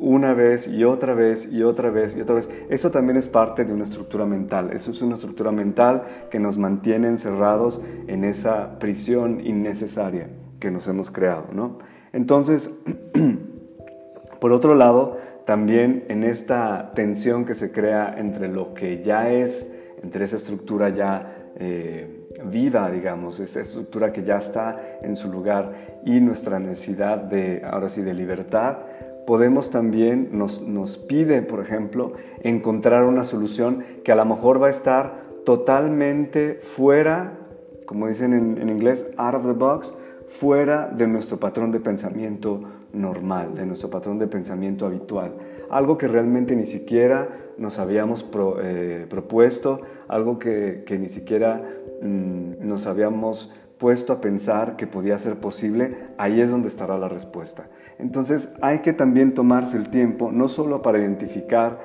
una 0.04 0.34
vez 0.34 0.68
y 0.68 0.84
otra 0.84 1.14
vez 1.14 1.50
y 1.50 1.62
otra 1.62 1.90
vez 1.90 2.14
y 2.16 2.20
otra 2.20 2.34
vez. 2.34 2.50
Eso 2.68 2.90
también 2.90 3.16
es 3.16 3.26
parte 3.26 3.64
de 3.64 3.72
una 3.72 3.84
estructura 3.84 4.26
mental. 4.26 4.70
Eso 4.72 4.90
es 4.90 5.00
una 5.00 5.14
estructura 5.14 5.50
mental 5.50 6.02
que 6.30 6.38
nos 6.38 6.58
mantiene 6.58 7.08
encerrados 7.08 7.80
en 8.06 8.24
esa 8.24 8.78
prisión 8.78 9.40
innecesaria 9.40 10.28
que 10.60 10.70
nos 10.70 10.86
hemos 10.88 11.10
creado. 11.10 11.46
¿no? 11.52 11.78
Entonces, 12.12 12.70
por 14.40 14.52
otro 14.52 14.74
lado, 14.74 15.16
también 15.46 16.04
en 16.08 16.22
esta 16.22 16.92
tensión 16.94 17.46
que 17.46 17.54
se 17.54 17.72
crea 17.72 18.14
entre 18.18 18.48
lo 18.48 18.74
que 18.74 19.02
ya 19.02 19.30
es, 19.30 19.74
entre 20.02 20.26
esa 20.26 20.36
estructura 20.36 20.90
ya 20.90 21.50
eh, 21.56 22.28
viva, 22.44 22.90
digamos, 22.90 23.40
esa 23.40 23.60
estructura 23.60 24.12
que 24.12 24.22
ya 24.22 24.36
está 24.36 24.98
en 25.02 25.16
su 25.16 25.30
lugar 25.30 26.00
y 26.04 26.20
nuestra 26.20 26.58
necesidad 26.58 27.18
de, 27.18 27.62
ahora 27.64 27.88
sí, 27.88 28.02
de 28.02 28.12
libertad, 28.12 28.78
podemos 29.26 29.70
también, 29.70 30.30
nos, 30.32 30.62
nos 30.62 30.98
pide, 30.98 31.42
por 31.42 31.60
ejemplo, 31.60 32.12
encontrar 32.42 33.04
una 33.04 33.24
solución 33.24 33.84
que 34.04 34.12
a 34.12 34.16
lo 34.16 34.24
mejor 34.24 34.62
va 34.62 34.68
a 34.68 34.70
estar 34.70 35.24
totalmente 35.44 36.58
fuera, 36.62 37.38
como 37.86 38.08
dicen 38.08 38.32
en, 38.32 38.58
en 38.60 38.70
inglés, 38.70 39.12
out 39.16 39.34
of 39.34 39.46
the 39.46 39.52
box, 39.52 39.96
fuera 40.28 40.88
de 40.88 41.06
nuestro 41.06 41.38
patrón 41.38 41.70
de 41.70 41.80
pensamiento 41.80 42.62
normal, 42.92 43.54
de 43.54 43.66
nuestro 43.66 43.90
patrón 43.90 44.18
de 44.18 44.26
pensamiento 44.26 44.86
habitual. 44.86 45.32
Algo 45.70 45.98
que 45.98 46.08
realmente 46.08 46.56
ni 46.56 46.64
siquiera 46.64 47.28
nos 47.58 47.78
habíamos 47.78 48.26
eh, 48.60 49.06
propuesto, 49.08 49.80
algo 50.08 50.38
que, 50.38 50.82
que 50.86 50.98
ni 50.98 51.08
siquiera 51.08 51.62
mm, 52.02 52.66
nos 52.66 52.86
habíamos 52.86 53.52
puesto 53.78 54.12
a 54.12 54.20
pensar 54.20 54.76
que 54.76 54.86
podía 54.86 55.18
ser 55.18 55.36
posible, 55.36 55.96
ahí 56.16 56.40
es 56.40 56.50
donde 56.50 56.68
estará 56.68 56.96
la 56.98 57.08
respuesta. 57.08 57.66
Entonces 57.98 58.52
hay 58.60 58.80
que 58.80 58.92
también 58.92 59.34
tomarse 59.34 59.76
el 59.76 59.88
tiempo, 59.88 60.32
no 60.32 60.48
solo 60.48 60.82
para 60.82 60.98
identificar 60.98 61.80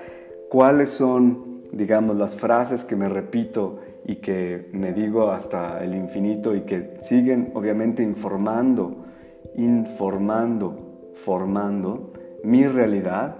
cuáles 0.49 0.89
son, 0.89 1.61
digamos, 1.71 2.17
las 2.17 2.35
frases 2.35 2.83
que 2.83 2.95
me 2.95 3.09
repito 3.09 3.79
y 4.05 4.17
que 4.17 4.69
me 4.73 4.93
digo 4.93 5.29
hasta 5.31 5.83
el 5.83 5.93
infinito 5.95 6.55
y 6.55 6.61
que 6.61 6.97
siguen 7.01 7.51
obviamente 7.53 8.01
informando, 8.01 9.05
informando, 9.55 11.11
formando 11.13 12.13
mi 12.43 12.65
realidad, 12.67 13.35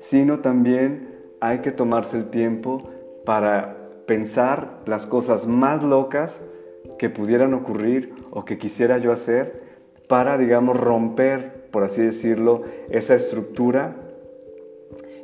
sino 0.00 0.40
también 0.40 1.08
hay 1.40 1.60
que 1.60 1.72
tomarse 1.72 2.18
el 2.18 2.30
tiempo 2.30 2.78
para 3.24 3.76
pensar 4.06 4.80
las 4.86 5.06
cosas 5.06 5.46
más 5.46 5.82
locas 5.82 6.42
que 6.98 7.08
pudieran 7.08 7.54
ocurrir 7.54 8.14
o 8.30 8.44
que 8.44 8.58
quisiera 8.58 8.98
yo 8.98 9.12
hacer 9.12 9.62
para, 10.08 10.36
digamos, 10.36 10.78
romper 10.78 11.63
por 11.74 11.82
así 11.82 12.02
decirlo, 12.02 12.62
esa 12.88 13.16
estructura. 13.16 13.96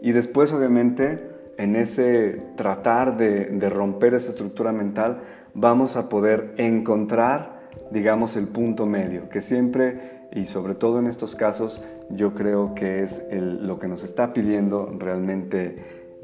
Y 0.02 0.10
después, 0.10 0.52
obviamente, 0.52 1.20
en 1.58 1.76
ese 1.76 2.42
tratar 2.56 3.16
de, 3.16 3.68
romper 3.70 4.14
esa 4.14 4.30
estructura 4.30 4.72
mental, 4.72 5.20
vamos 5.54 5.94
a 5.94 6.08
poder 6.08 6.54
encontrar, 6.56 7.60
digamos, 7.92 8.36
el 8.36 8.48
punto 8.48 8.84
medio, 8.84 9.28
que 9.28 9.40
siempre, 9.40 10.26
y 10.32 10.46
sobre 10.46 10.74
todo 10.74 10.98
en 10.98 11.06
estos 11.06 11.36
casos, 11.36 11.80
yo 12.08 12.34
creo 12.34 12.74
que 12.74 13.04
es 13.04 13.28
lo 13.32 13.78
que 13.78 13.86
nos 13.86 14.02
está 14.02 14.32
pidiendo 14.32 14.92
realmente 14.98 15.76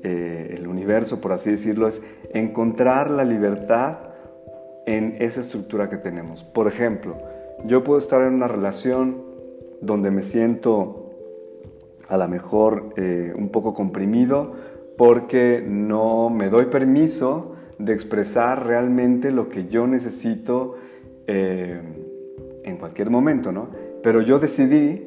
eh, 0.02 0.56
el 0.58 0.66
universo, 0.66 1.20
por 1.20 1.34
así 1.34 1.52
decirlo, 1.52 1.86
es 1.86 2.02
encontrar 2.34 3.12
la 3.12 3.22
libertad 3.22 3.98
en 4.86 5.18
esa 5.20 5.40
estructura 5.40 5.88
que 5.88 5.98
tenemos. 5.98 6.42
Por 6.42 6.66
ejemplo, 6.66 7.16
yo 7.64 7.84
puedo 7.84 8.00
estar 8.00 8.22
en 8.22 8.34
una 8.34 8.48
relación 8.48 9.25
donde 9.86 10.10
me 10.10 10.22
siento 10.22 11.06
a 12.08 12.16
lo 12.16 12.28
mejor 12.28 12.92
eh, 12.96 13.32
un 13.36 13.48
poco 13.48 13.74
comprimido 13.74 14.54
porque 14.96 15.64
no 15.66 16.30
me 16.30 16.48
doy 16.48 16.66
permiso 16.66 17.54
de 17.78 17.92
expresar 17.92 18.66
realmente 18.66 19.30
lo 19.30 19.48
que 19.48 19.66
yo 19.68 19.86
necesito 19.86 20.76
eh, 21.26 21.80
en 22.64 22.76
cualquier 22.78 23.10
momento, 23.10 23.52
¿no? 23.52 23.68
Pero 24.02 24.22
yo 24.22 24.38
decidí, 24.38 25.04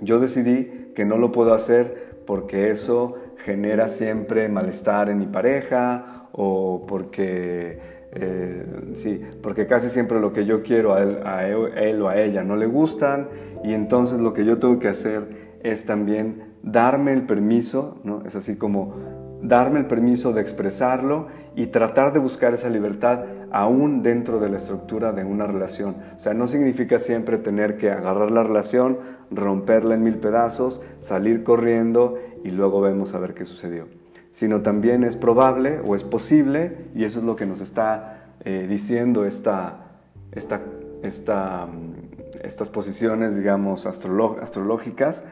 yo 0.00 0.18
decidí 0.18 0.92
que 0.94 1.04
no 1.04 1.18
lo 1.18 1.30
puedo 1.30 1.54
hacer 1.54 2.16
porque 2.26 2.70
eso 2.70 3.14
genera 3.36 3.88
siempre 3.88 4.48
malestar 4.48 5.08
en 5.08 5.18
mi 5.18 5.26
pareja 5.26 6.28
o 6.32 6.84
porque 6.86 7.95
eh, 8.18 8.64
sí, 8.94 9.20
porque 9.42 9.66
casi 9.66 9.90
siempre 9.90 10.20
lo 10.20 10.32
que 10.32 10.46
yo 10.46 10.62
quiero 10.62 10.94
a 10.94 11.02
él, 11.02 12.00
o 12.02 12.08
a 12.08 12.16
ella 12.18 12.42
no 12.42 12.56
le 12.56 12.66
gustan 12.66 13.28
y 13.62 13.74
entonces 13.74 14.20
lo 14.20 14.32
que 14.32 14.46
yo 14.46 14.58
tengo 14.58 14.78
que 14.78 14.88
hacer 14.88 15.56
es 15.62 15.84
también 15.84 16.54
darme 16.62 17.12
el 17.12 17.22
permiso, 17.22 18.00
¿no? 18.04 18.22
Es 18.24 18.34
así 18.34 18.56
como 18.56 18.94
darme 19.42 19.80
el 19.80 19.86
permiso 19.86 20.32
de 20.32 20.40
expresarlo 20.40 21.26
y 21.54 21.66
tratar 21.66 22.14
de 22.14 22.18
buscar 22.18 22.54
esa 22.54 22.70
libertad 22.70 23.24
aún 23.50 24.02
dentro 24.02 24.40
de 24.40 24.48
la 24.48 24.56
estructura 24.56 25.12
de 25.12 25.24
una 25.24 25.46
relación. 25.46 25.96
O 26.16 26.18
sea, 26.18 26.32
no 26.32 26.46
significa 26.46 26.98
siempre 26.98 27.36
tener 27.36 27.76
que 27.76 27.90
agarrar 27.90 28.30
la 28.30 28.42
relación, 28.42 28.98
romperla 29.30 29.94
en 29.94 30.04
mil 30.04 30.16
pedazos, 30.16 30.82
salir 31.00 31.44
corriendo 31.44 32.18
y 32.44 32.50
luego 32.50 32.80
vemos 32.80 33.14
a 33.14 33.18
ver 33.18 33.34
qué 33.34 33.44
sucedió 33.44 34.05
sino 34.36 34.60
también 34.60 35.02
es 35.02 35.16
probable 35.16 35.80
o 35.82 35.96
es 35.96 36.04
posible, 36.04 36.76
y 36.94 37.04
eso 37.04 37.20
es 37.20 37.24
lo 37.24 37.36
que 37.36 37.46
nos 37.46 37.62
está 37.62 38.26
eh, 38.44 38.66
diciendo 38.68 39.24
esta, 39.24 39.86
esta, 40.30 40.60
esta, 41.02 41.64
mm, 41.64 42.44
estas 42.44 42.68
posiciones, 42.68 43.34
digamos, 43.34 43.86
astrológicas, 43.86 45.24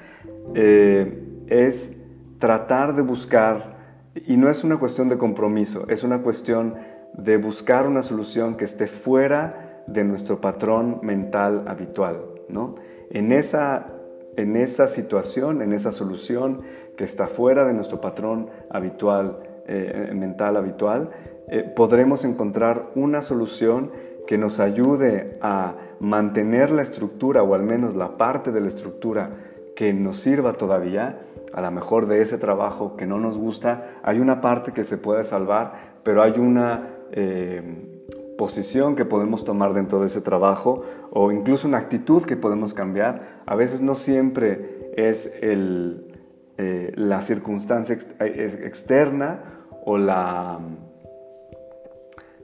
eh, 0.54 1.22
es 1.48 2.00
tratar 2.38 2.96
de 2.96 3.02
buscar, 3.02 3.76
y 4.14 4.38
no 4.38 4.48
es 4.48 4.64
una 4.64 4.78
cuestión 4.78 5.10
de 5.10 5.18
compromiso, 5.18 5.86
es 5.90 6.02
una 6.02 6.22
cuestión 6.22 6.76
de 7.12 7.36
buscar 7.36 7.86
una 7.86 8.02
solución 8.02 8.56
que 8.56 8.64
esté 8.64 8.86
fuera 8.86 9.82
de 9.86 10.02
nuestro 10.02 10.40
patrón 10.40 11.00
mental 11.02 11.64
habitual. 11.68 12.24
¿no? 12.48 12.76
En 13.10 13.32
esa 13.32 13.84
en 14.36 14.56
esa 14.56 14.88
situación, 14.88 15.62
en 15.62 15.72
esa 15.72 15.92
solución 15.92 16.62
que 16.96 17.04
está 17.04 17.26
fuera 17.26 17.64
de 17.64 17.72
nuestro 17.72 18.00
patrón 18.00 18.50
habitual, 18.70 19.38
eh, 19.66 20.12
mental 20.14 20.56
habitual, 20.56 21.10
eh, 21.48 21.62
podremos 21.62 22.24
encontrar 22.24 22.90
una 22.94 23.22
solución 23.22 23.90
que 24.26 24.38
nos 24.38 24.60
ayude 24.60 25.38
a 25.42 25.74
mantener 26.00 26.70
la 26.70 26.82
estructura 26.82 27.42
o 27.42 27.54
al 27.54 27.62
menos 27.62 27.94
la 27.94 28.16
parte 28.16 28.52
de 28.52 28.60
la 28.60 28.68
estructura 28.68 29.30
que 29.76 29.92
nos 29.92 30.18
sirva 30.18 30.54
todavía, 30.54 31.20
a 31.52 31.60
lo 31.60 31.70
mejor 31.70 32.06
de 32.06 32.22
ese 32.22 32.38
trabajo 32.38 32.96
que 32.96 33.06
no 33.06 33.18
nos 33.20 33.36
gusta, 33.36 33.98
hay 34.02 34.20
una 34.20 34.40
parte 34.40 34.72
que 34.72 34.84
se 34.84 34.96
puede 34.96 35.24
salvar, 35.24 35.74
pero 36.02 36.22
hay 36.22 36.38
una 36.38 36.88
eh, 37.12 37.62
posición 38.36 38.96
que 38.96 39.04
podemos 39.04 39.44
tomar 39.44 39.74
dentro 39.74 40.00
de 40.00 40.06
ese 40.06 40.20
trabajo 40.20 40.82
o 41.10 41.32
incluso 41.32 41.68
una 41.68 41.78
actitud 41.78 42.24
que 42.24 42.36
podemos 42.36 42.74
cambiar. 42.74 43.42
A 43.46 43.54
veces 43.54 43.80
no 43.80 43.94
siempre 43.94 44.92
es 44.96 45.38
el, 45.42 46.14
eh, 46.58 46.92
la 46.96 47.22
circunstancia 47.22 47.96
externa 48.20 49.40
o 49.84 49.98
la... 49.98 50.60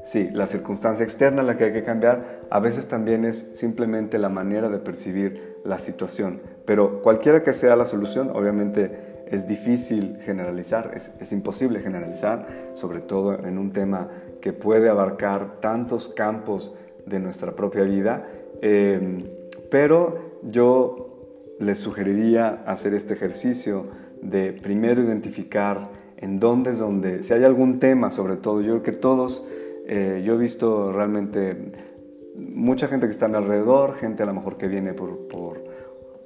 Sí, 0.04 0.30
la 0.32 0.47
circunstancia 0.47 1.04
externa 1.04 1.42
la 1.42 1.59
que 1.59 1.64
hay 1.64 1.73
que 1.73 1.82
cambiar, 1.82 2.40
a 2.50 2.59
veces 2.59 2.88
también 2.88 3.26
es 3.26 3.50
simplemente 3.54 4.18
la 4.18 4.30
manera 4.30 4.70
de 4.70 4.78
percibir 4.78 5.59
la 5.62 5.78
situación. 5.78 6.40
Pero 6.64 7.02
cualquiera 7.02 7.42
que 7.42 7.52
sea 7.52 7.76
la 7.76 7.85
solución, 7.85 8.30
obviamente 8.35 9.11
es 9.30 9.47
difícil 9.47 10.18
generalizar, 10.23 10.92
es, 10.94 11.32
imposible 11.32 11.80
generalizar, 11.80 12.47
sobre 12.75 13.00
todo 13.00 13.38
en 13.47 13.59
un 13.59 13.73
tema 13.73 14.09
que 14.40 14.52
puede 14.52 14.88
abarcar 14.88 15.61
tantos 15.61 16.09
campos 16.09 16.75
de 17.06 17.18
nuestra 17.20 17.52
propia 17.52 17.82
vida. 17.82 18.26
Eh, 18.62 19.18
pero 19.70 20.40
yo 20.42 21.11
les 21.59 21.78
sugeriría 21.78 22.62
hacer 22.66 22.94
este 22.94 23.14
ejercicio 23.14 23.87
de 24.23 24.52
primero 24.52 25.02
identificar 25.02 25.82
en 26.16 26.38
dónde 26.38 26.70
es 26.70 26.78
donde, 26.78 27.23
si 27.23 27.32
hay 27.32 27.44
algún 27.44 27.78
tema 27.78 28.11
sobre 28.11 28.37
todo, 28.37 28.61
yo 28.61 28.73
creo 28.73 28.82
que 28.82 28.92
todos, 28.92 29.44
eh, 29.87 30.23
yo 30.25 30.35
he 30.35 30.38
visto 30.38 30.92
realmente 30.92 31.73
mucha 32.37 32.88
gente 32.88 33.06
que 33.06 33.12
está 33.12 33.26
alrededor, 33.26 33.94
gente 33.94 34.23
a 34.23 34.26
lo 34.26 34.35
mejor 34.35 34.56
que 34.56 34.68
viene 34.68 34.92
por, 34.92 35.64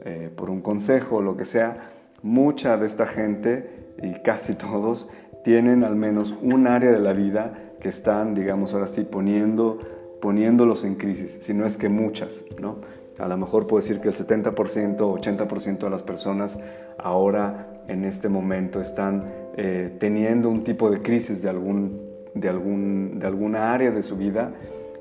eh, 0.04 0.30
por 0.34 0.50
un 0.50 0.60
consejo 0.60 1.22
lo 1.22 1.36
que 1.36 1.44
sea, 1.44 1.90
mucha 2.22 2.76
de 2.76 2.86
esta 2.86 3.06
gente 3.06 3.92
y 4.02 4.14
casi 4.22 4.54
todos 4.58 5.08
tienen 5.44 5.84
al 5.84 5.94
menos 5.94 6.36
un 6.42 6.66
área 6.66 6.90
de 6.90 7.00
la 7.00 7.12
vida 7.12 7.73
que 7.84 7.90
están, 7.90 8.34
digamos, 8.34 8.72
ahora 8.72 8.86
sí, 8.86 9.04
poniendo, 9.04 9.78
poniéndolos 10.22 10.84
en 10.84 10.94
crisis, 10.94 11.36
si 11.42 11.52
no 11.52 11.66
es 11.66 11.76
que 11.76 11.90
muchas, 11.90 12.42
¿no? 12.58 12.76
A 13.18 13.28
lo 13.28 13.36
mejor 13.36 13.66
puedo 13.66 13.82
decir 13.82 14.00
que 14.00 14.08
el 14.08 14.14
70%, 14.14 14.96
80% 14.96 15.78
de 15.80 15.90
las 15.90 16.02
personas 16.02 16.58
ahora 16.96 17.84
en 17.86 18.06
este 18.06 18.30
momento 18.30 18.80
están 18.80 19.30
eh, 19.58 19.94
teniendo 20.00 20.48
un 20.48 20.64
tipo 20.64 20.90
de 20.90 21.02
crisis 21.02 21.42
de, 21.42 21.50
algún, 21.50 22.00
de, 22.32 22.48
algún, 22.48 23.18
de 23.18 23.26
alguna 23.26 23.74
área 23.74 23.90
de 23.90 24.00
su 24.00 24.16
vida. 24.16 24.54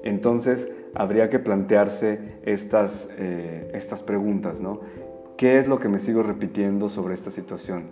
Entonces 0.03 0.69
habría 0.93 1.29
que 1.29 1.39
plantearse 1.39 2.19
estas, 2.43 3.09
eh, 3.17 3.71
estas 3.73 4.03
preguntas, 4.03 4.59
¿no? 4.59 4.81
¿Qué 5.37 5.57
es 5.57 5.69
lo 5.69 5.79
que 5.79 5.87
me 5.87 5.99
sigo 5.99 6.21
repitiendo 6.21 6.89
sobre 6.89 7.13
esta 7.13 7.31
situación? 7.31 7.85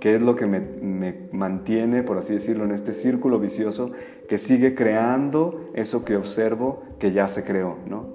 ¿Qué 0.00 0.14
es 0.14 0.22
lo 0.22 0.36
que 0.36 0.46
me, 0.46 0.60
me, 0.60 1.28
mantiene, 1.32 2.02
por 2.02 2.18
así 2.18 2.34
decirlo, 2.34 2.64
en 2.64 2.72
este 2.72 2.92
círculo 2.92 3.38
vicioso 3.38 3.90
que 4.28 4.38
sigue 4.38 4.74
creando 4.74 5.70
eso 5.74 6.04
que 6.04 6.16
observo 6.16 6.82
que 6.98 7.12
ya 7.12 7.28
se 7.28 7.44
creó? 7.44 7.76
¿no? 7.86 8.06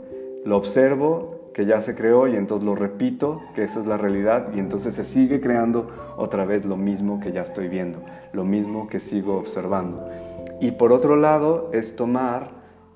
Lo 0.46 0.58
observo, 0.58 1.34
que 1.54 1.66
ya 1.66 1.82
se 1.82 1.96
creó 1.96 2.28
y 2.28 2.36
entonces 2.36 2.66
lo 2.66 2.76
repito, 2.76 3.42
que 3.56 3.64
esa 3.64 3.80
es 3.80 3.86
la 3.86 3.98
realidad 3.98 4.50
y 4.56 4.60
entonces 4.60 4.96
se 4.96 5.04
sigue 5.04 5.40
creando 5.40 5.90
otra 6.18 6.46
vez 6.46 6.66
lo 6.66 6.78
mismo 6.78 7.20
que 7.20 7.32
ya 7.32 7.42
estoy 7.42 7.68
viendo, 7.68 8.00
lo 8.34 8.44
mismo 8.44 8.88
que 8.88 9.00
sigo 9.00 9.38
observando. 9.38 10.08
Y 10.60 10.72
por 10.72 10.92
otro 10.92 11.16
lado 11.16 11.70
es 11.74 11.96
tomar 11.96 12.52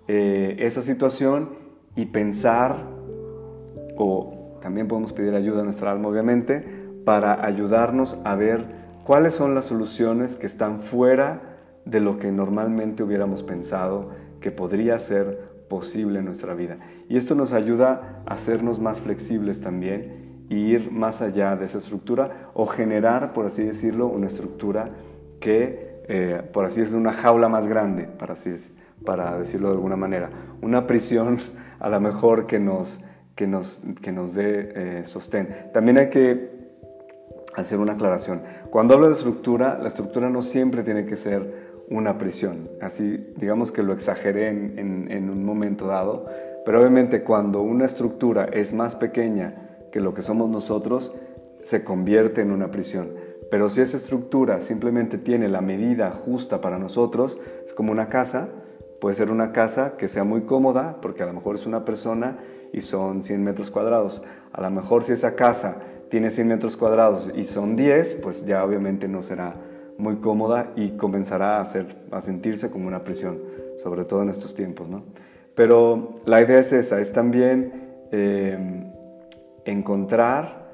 eh, 0.07 0.55
esa 0.59 0.81
situación 0.81 1.49
y 1.95 2.07
pensar, 2.07 2.77
o 3.95 4.57
también 4.61 4.87
podemos 4.87 5.13
pedir 5.13 5.33
ayuda 5.35 5.61
a 5.61 5.63
nuestra 5.63 5.91
alma 5.91 6.09
obviamente, 6.09 6.86
para 7.07 7.45
ayudarnos 7.45 8.19
a 8.25 8.35
ver 8.35 8.65
cuáles 9.05 9.33
son 9.33 9.55
las 9.55 9.67
soluciones 9.67 10.35
que 10.35 10.45
están 10.45 10.81
fuera 10.81 11.39
de 11.85 12.01
lo 12.01 12.19
que 12.19 12.33
normalmente 12.33 13.01
hubiéramos 13.01 13.43
pensado 13.43 14.09
que 14.41 14.51
podría 14.51 14.99
ser 14.99 15.39
posible 15.69 16.19
en 16.19 16.25
nuestra 16.25 16.53
vida. 16.53 16.79
Y 17.07 17.15
esto 17.15 17.33
nos 17.33 17.53
ayuda 17.53 18.21
a 18.25 18.33
hacernos 18.33 18.81
más 18.81 18.99
flexibles 18.99 19.61
también 19.61 20.43
e 20.49 20.55
ir 20.55 20.91
más 20.91 21.21
allá 21.21 21.55
de 21.55 21.63
esa 21.63 21.77
estructura 21.77 22.49
o 22.53 22.65
generar, 22.65 23.31
por 23.31 23.45
así 23.45 23.63
decirlo, 23.63 24.07
una 24.07 24.27
estructura 24.27 24.89
que, 25.39 26.01
eh, 26.09 26.41
por 26.51 26.65
así 26.65 26.81
decirlo, 26.81 26.99
una 26.99 27.13
jaula 27.13 27.47
más 27.47 27.67
grande, 27.67 28.03
para, 28.03 28.33
así 28.33 28.53
para 29.05 29.39
decirlo 29.39 29.69
de 29.69 29.75
alguna 29.75 29.95
manera. 29.95 30.29
Una 30.61 30.85
prisión 30.85 31.37
a 31.79 31.87
lo 31.87 32.01
mejor 32.01 32.47
que 32.47 32.59
nos, 32.59 33.05
que 33.33 33.47
nos, 33.47 33.81
que 34.01 34.11
nos 34.11 34.33
dé 34.33 34.73
eh, 34.75 35.01
sostén. 35.05 35.69
También 35.71 35.99
hay 35.99 36.09
que 36.09 36.56
hacer 37.57 37.79
una 37.79 37.93
aclaración. 37.93 38.43
Cuando 38.69 38.93
hablo 38.93 39.07
de 39.07 39.13
estructura, 39.13 39.79
la 39.81 39.87
estructura 39.87 40.29
no 40.29 40.43
siempre 40.43 40.83
tiene 40.83 41.05
que 41.05 41.17
ser 41.17 41.81
una 41.89 42.19
prisión. 42.19 42.69
Así, 42.81 43.33
digamos 43.35 43.71
que 43.71 43.81
lo 43.81 43.93
exageré 43.93 44.49
en, 44.49 45.29
un 45.29 45.43
momento 45.43 45.87
dado, 45.87 46.27
pero 46.65 46.79
obviamente 46.79 47.23
cuando 47.23 47.61
una 47.61 47.85
estructura 47.85 48.45
es 48.45 48.73
más 48.73 48.95
pequeña 48.95 49.87
que 49.91 49.99
lo 49.99 50.13
que 50.13 50.21
somos 50.21 50.49
nosotros, 50.49 51.13
se 51.63 51.83
convierte 51.83 52.41
en 52.41 52.51
una 52.51 52.69
prisión. 52.69 53.09
Pero 53.49 53.69
si 53.69 53.81
esa 53.81 53.97
estructura 53.97 54.61
simplemente 54.61 55.17
tiene 55.17 55.47
la 55.47 55.61
medida 55.61 56.11
justa 56.11 56.61
para 56.61 56.77
nosotros, 56.77 57.39
es 57.65 57.73
como 57.73 57.91
una 57.91 58.07
casa, 58.07 58.49
puede 59.01 59.15
ser 59.15 59.31
una 59.31 59.51
casa 59.51 59.97
que 59.97 60.07
sea 60.07 60.23
muy 60.23 60.41
cómoda, 60.41 60.97
porque 61.01 61.23
a 61.23 61.25
lo 61.25 61.33
mejor 61.33 61.55
es 61.55 61.65
una 61.65 61.85
persona 61.85 62.37
y 62.71 62.81
son 62.81 63.23
100 63.23 63.43
metros 63.43 63.71
cuadrados. 63.71 64.21
A 64.51 64.61
lo 64.61 64.69
mejor 64.69 65.03
si 65.03 65.13
esa 65.13 65.35
casa 65.35 65.81
tiene 66.09 66.31
100 66.31 66.47
metros 66.47 66.77
cuadrados 66.77 67.31
y 67.35 67.43
son 67.43 67.75
10, 67.75 68.15
pues 68.15 68.45
ya 68.45 68.63
obviamente 68.63 69.07
no 69.07 69.21
será 69.21 69.55
muy 69.97 70.17
cómoda 70.17 70.71
y 70.75 70.91
comenzará 70.91 71.57
a, 71.57 71.61
hacer, 71.61 71.87
a 72.11 72.21
sentirse 72.21 72.71
como 72.71 72.87
una 72.87 73.03
prisión, 73.03 73.39
sobre 73.81 74.05
todo 74.05 74.21
en 74.21 74.29
estos 74.29 74.53
tiempos. 74.53 74.87
¿no? 74.89 75.03
Pero 75.55 76.21
la 76.25 76.41
idea 76.41 76.59
es 76.59 76.71
esa, 76.71 76.99
es 77.01 77.13
también 77.13 77.87
eh, 78.11 78.91
encontrar 79.65 80.67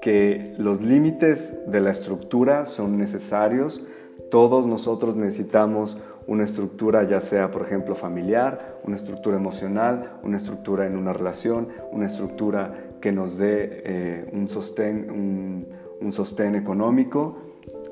que 0.00 0.54
los 0.58 0.82
límites 0.82 1.70
de 1.70 1.80
la 1.80 1.90
estructura 1.90 2.66
son 2.66 2.98
necesarios. 2.98 3.86
Todos 4.30 4.66
nosotros 4.66 5.16
necesitamos 5.16 5.96
una 6.26 6.44
estructura, 6.44 7.04
ya 7.04 7.20
sea, 7.20 7.50
por 7.50 7.62
ejemplo, 7.62 7.94
familiar, 7.94 8.78
una 8.84 8.96
estructura 8.96 9.36
emocional, 9.36 10.18
una 10.22 10.36
estructura 10.36 10.86
en 10.86 10.96
una 10.96 11.12
relación, 11.12 11.68
una 11.90 12.06
estructura 12.06 12.74
que 13.02 13.12
nos 13.12 13.36
dé 13.36 13.82
eh, 13.84 14.30
un, 14.32 14.48
sostén, 14.48 15.10
un, 15.10 15.66
un 16.00 16.12
sostén 16.12 16.54
económico 16.54 17.36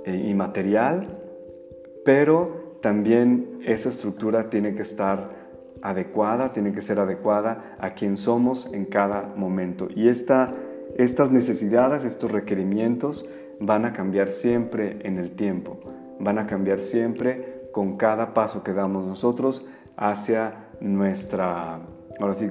eh, 0.07 0.17
inmaterial, 0.17 1.07
pero 2.03 2.79
también 2.81 3.61
esa 3.67 3.91
estructura 3.91 4.49
tiene 4.49 4.75
que 4.75 4.83
estar 4.83 5.39
adecuada, 5.83 6.55
tiene 6.55 6.73
que 6.73 6.81
ser 6.81 6.99
adecuada 6.99 7.77
a 7.79 7.93
quien 7.93 8.17
somos 8.17 8.73
en 8.73 8.87
cada 8.87 9.35
momento. 9.37 9.89
Y 9.95 10.09
esta, 10.09 10.55
estas 10.97 11.31
necesidades, 11.31 12.05
estos 12.05 12.31
requerimientos 12.31 13.29
van 13.59 13.85
a 13.85 13.93
cambiar 13.93 14.29
siempre 14.29 14.99
en 15.03 15.19
el 15.19 15.33
tiempo, 15.33 15.79
van 16.19 16.39
a 16.39 16.47
cambiar 16.47 16.81
siempre 16.81 17.69
con 17.73 17.97
cada 17.99 18.33
paso 18.33 18.63
que 18.63 18.73
damos 18.73 19.07
nosotros 19.07 19.67
hacia 19.97 20.69
nuestra, 20.81 21.81
ahora 22.19 22.35
sí, 22.35 22.49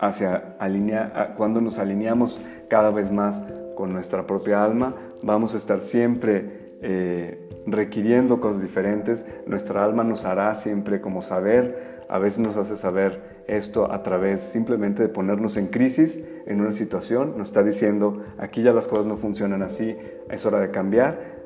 hacia 0.00 0.54
alinea, 0.58 1.34
cuando 1.36 1.60
nos 1.60 1.78
alineamos 1.78 2.40
cada 2.68 2.90
vez 2.90 3.12
más 3.12 3.46
con 3.76 3.92
nuestra 3.92 4.26
propia 4.26 4.64
alma, 4.64 4.94
vamos 5.22 5.54
a 5.54 5.58
estar 5.58 5.80
siempre 5.80 6.78
eh, 6.80 7.48
requiriendo 7.66 8.40
cosas 8.40 8.62
diferentes. 8.62 9.26
Nuestra 9.46 9.84
alma 9.84 10.02
nos 10.02 10.24
hará 10.24 10.54
siempre 10.54 11.02
como 11.02 11.20
saber, 11.20 12.00
a 12.08 12.18
veces 12.18 12.40
nos 12.40 12.56
hace 12.56 12.76
saber 12.76 13.44
esto 13.46 13.92
a 13.92 14.02
través 14.02 14.40
simplemente 14.40 15.02
de 15.02 15.08
ponernos 15.08 15.56
en 15.56 15.66
crisis 15.66 16.24
en 16.46 16.60
una 16.60 16.72
situación, 16.72 17.36
nos 17.36 17.48
está 17.48 17.62
diciendo, 17.62 18.24
aquí 18.38 18.62
ya 18.62 18.72
las 18.72 18.88
cosas 18.88 19.06
no 19.06 19.16
funcionan 19.16 19.62
así, 19.62 19.96
es 20.30 20.46
hora 20.46 20.60
de 20.60 20.70
cambiar. 20.70 21.40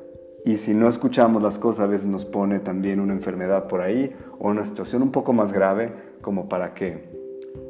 Y 0.45 0.57
si 0.57 0.73
no 0.73 0.87
escuchamos 0.87 1.41
las 1.43 1.57
cosas, 1.57 1.85
a 1.85 1.87
veces 1.87 2.07
nos 2.07 2.23
pone 2.23 2.59
también 2.59 2.99
una 2.99 3.13
enfermedad 3.13 3.67
por 3.67 3.81
ahí 3.81 4.15
o 4.39 4.49
una 4.49 4.63
situación 4.65 5.01
un 5.01 5.11
poco 5.11 5.33
más 5.33 5.51
grave 5.51 5.91
como 6.21 6.47
para 6.47 6.75
que 6.75 7.24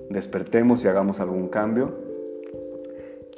despertemos 0.09 0.83
y 0.83 0.87
hagamos 0.87 1.19
algún 1.19 1.47
cambio. 1.47 1.93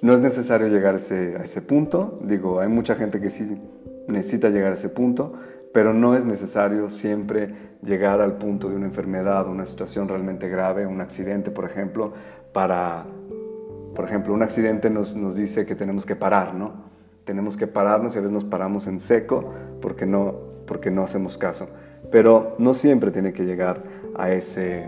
No 0.01 0.13
es 0.13 0.21
necesario 0.21 0.67
llegar 0.67 0.93
a 0.93 0.97
ese, 0.97 1.35
a 1.37 1.43
ese 1.43 1.61
punto, 1.61 2.19
digo, 2.21 2.59
hay 2.59 2.67
mucha 2.67 2.95
gente 2.95 3.19
que 3.19 3.31
sí 3.31 3.59
necesita 4.07 4.49
llegar 4.49 4.71
a 4.71 4.75
ese 4.75 4.89
punto, 4.89 5.33
pero 5.73 5.93
no 5.93 6.15
es 6.15 6.25
necesario 6.25 6.89
siempre 6.89 7.53
llegar 7.83 8.21
al 8.21 8.37
punto 8.37 8.69
de 8.69 8.75
una 8.75 8.85
enfermedad, 8.85 9.47
una 9.47 9.65
situación 9.65 10.07
realmente 10.07 10.49
grave, 10.49 10.85
un 10.85 11.01
accidente, 11.01 11.51
por 11.51 11.65
ejemplo, 11.65 12.13
para, 12.53 13.05
por 13.95 14.05
ejemplo, 14.05 14.33
un 14.33 14.43
accidente 14.43 14.89
nos, 14.89 15.15
nos 15.15 15.35
dice 15.35 15.65
que 15.65 15.75
tenemos 15.75 16.05
que 16.05 16.15
parar, 16.15 16.53
¿no? 16.53 16.87
Tenemos 17.25 17.57
que 17.57 17.67
pararnos 17.67 18.15
y 18.15 18.19
a 18.19 18.21
veces 18.21 18.33
nos 18.33 18.45
paramos 18.45 18.87
en 18.87 18.99
seco 18.99 19.53
porque 19.81 20.05
no, 20.05 20.35
porque 20.65 20.89
no 20.89 21.03
hacemos 21.03 21.37
caso. 21.37 21.69
Pero 22.11 22.55
no 22.57 22.73
siempre 22.73 23.11
tiene 23.11 23.33
que 23.33 23.43
llegar 23.43 23.83
a 24.15 24.31
ese, 24.31 24.87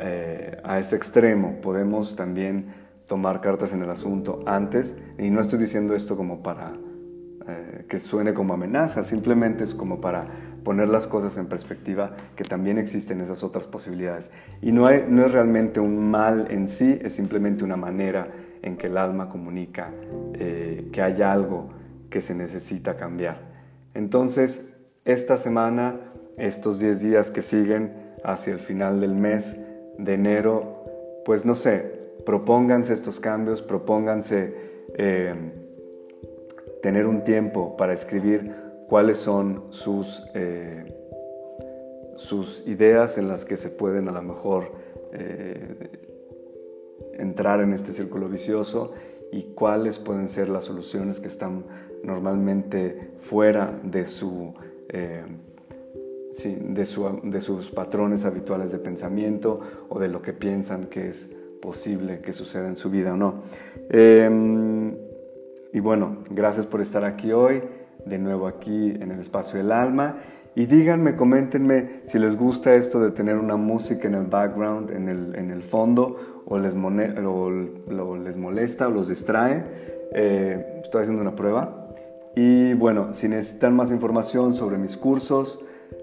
eh, 0.00 0.58
a 0.64 0.78
ese 0.78 0.96
extremo. 0.96 1.60
Podemos 1.60 2.16
también 2.16 2.72
tomar 3.06 3.40
cartas 3.40 3.72
en 3.72 3.82
el 3.82 3.90
asunto 3.90 4.40
antes, 4.46 4.96
y 5.18 5.30
no 5.30 5.40
estoy 5.40 5.58
diciendo 5.58 5.94
esto 5.94 6.16
como 6.16 6.42
para 6.42 6.74
eh, 7.48 7.84
que 7.88 7.98
suene 7.98 8.32
como 8.32 8.54
amenaza, 8.54 9.02
simplemente 9.02 9.64
es 9.64 9.74
como 9.74 10.00
para 10.00 10.26
poner 10.62 10.88
las 10.88 11.06
cosas 11.06 11.36
en 11.36 11.46
perspectiva 11.46 12.14
que 12.36 12.44
también 12.44 12.78
existen 12.78 13.20
esas 13.20 13.42
otras 13.42 13.66
posibilidades. 13.66 14.30
Y 14.62 14.72
no, 14.72 14.88
es 14.88 15.32
realmente 15.32 15.80
un 15.80 16.10
mal 16.10 16.46
en 16.50 16.68
sí, 16.68 16.98
es 17.02 17.14
simplemente 17.14 17.64
una 17.64 17.76
manera 17.76 18.28
en 18.62 18.76
que 18.76 18.86
el 18.86 18.96
alma 18.96 19.28
comunica 19.28 19.90
eh, 20.34 20.88
que 20.92 21.02
hay 21.02 21.22
algo 21.22 21.70
que 22.10 22.20
se 22.20 22.34
necesita 22.34 22.96
cambiar. 22.96 23.40
Entonces, 23.94 24.76
esta 25.04 25.38
semana, 25.38 25.96
estos 26.36 26.78
10 26.78 27.02
días 27.02 27.30
que 27.30 27.42
siguen 27.42 27.92
hacia 28.22 28.52
el 28.52 28.60
final 28.60 29.00
del 29.00 29.14
mes 29.14 29.66
de 30.04 30.14
enero, 30.14 31.22
pues 31.24 31.44
no 31.44 31.54
sé, 31.54 32.00
propónganse 32.24 32.94
estos 32.94 33.20
cambios, 33.20 33.62
propónganse 33.62 34.54
eh, 34.94 35.34
tener 36.82 37.06
un 37.06 37.24
tiempo 37.24 37.76
para 37.76 37.92
escribir 37.92 38.54
cuáles 38.88 39.18
son 39.18 39.64
sus, 39.70 40.24
eh, 40.34 40.84
sus 42.16 42.66
ideas 42.66 43.18
en 43.18 43.28
las 43.28 43.44
que 43.44 43.56
se 43.56 43.68
pueden 43.68 44.08
a 44.08 44.12
lo 44.12 44.22
mejor 44.22 44.72
eh, 45.12 45.90
entrar 47.14 47.60
en 47.60 47.72
este 47.72 47.92
círculo 47.92 48.28
vicioso 48.28 48.94
y 49.32 49.54
cuáles 49.54 49.98
pueden 49.98 50.28
ser 50.28 50.48
las 50.48 50.64
soluciones 50.64 51.20
que 51.20 51.28
están 51.28 51.64
normalmente 52.02 53.12
fuera 53.18 53.78
de, 53.84 54.06
su, 54.06 54.54
eh, 56.44 56.58
de, 56.60 57.30
de 57.30 57.40
sus 57.40 57.70
patrones 57.70 58.24
habituales 58.24 58.72
de 58.72 58.78
pensamiento 58.78 59.60
o 59.88 59.98
de 59.98 60.08
lo 60.08 60.22
que 60.22 60.32
piensan 60.32 60.86
que 60.86 61.08
es 61.08 61.36
posible 61.60 62.20
que 62.20 62.32
suceda 62.32 62.68
en 62.68 62.76
su 62.76 62.90
vida 62.90 63.14
o 63.14 63.16
no. 63.16 63.42
Em, 63.90 64.94
y 65.72 65.80
bueno, 65.80 66.18
gracias 66.30 66.66
por 66.66 66.80
estar 66.80 67.04
aquí 67.04 67.32
hoy, 67.32 67.62
de 68.04 68.18
nuevo 68.18 68.46
aquí 68.46 68.90
en 68.90 69.12
el 69.12 69.20
espacio 69.20 69.58
del 69.58 69.72
alma. 69.72 70.16
Y 70.56 70.66
díganme, 70.66 71.14
coméntenme 71.14 72.00
si 72.04 72.18
les 72.18 72.36
gusta 72.36 72.74
esto 72.74 73.00
de 73.00 73.12
tener 73.12 73.36
una 73.36 73.56
música 73.56 74.08
en 74.08 74.14
el 74.14 74.26
background, 74.26 74.90
en 74.90 75.08
el, 75.08 75.34
en 75.36 75.50
el 75.50 75.62
fondo, 75.62 76.42
o 76.44 76.58
les, 76.58 76.74
les 76.74 78.36
molesta 78.36 78.88
o 78.88 78.90
los 78.90 79.08
distrae. 79.08 79.64
Eh, 80.12 80.80
estoy 80.82 81.02
haciendo 81.02 81.22
una 81.22 81.36
prueba. 81.36 81.94
Y 82.34 82.74
bueno, 82.74 83.12
si 83.14 83.28
necesitan 83.28 83.76
más 83.76 83.92
información 83.92 84.54
sobre 84.54 84.76
mis 84.76 84.96
cursos, 84.96 85.60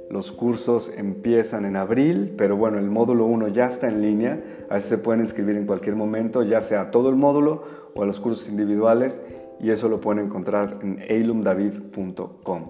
los 0.10 0.32
cursos 0.32 0.92
empiezan 0.96 1.66
en 1.66 1.76
abril, 1.76 2.34
pero 2.38 2.56
bueno, 2.56 2.80
el 2.80 2.90
módulo 2.90 3.26
1 3.26 3.50
ya 3.50 3.68
está 3.68 3.88
en 3.90 4.02
línea, 4.02 4.42
así 4.70 4.90
se 4.90 4.98
pueden 4.98 5.22
inscribir 5.22 5.58
en 5.58 5.66
cualquier 5.66 5.96
momento, 5.96 6.44
ya 6.44 6.62
sea 6.62 6.92
todo 6.92 7.10
el 7.10 7.16
módulo 7.16 7.64
o 7.94 8.04
a 8.04 8.06
los 8.06 8.20
cursos 8.20 8.48
individuales 8.50 9.22
y 9.60 9.72
eso 9.72 9.90
lo 9.90 10.00
pueden 10.00 10.26
encontrar 10.26 10.80
en 10.82 11.04
eilumdavid.com. 11.08 12.62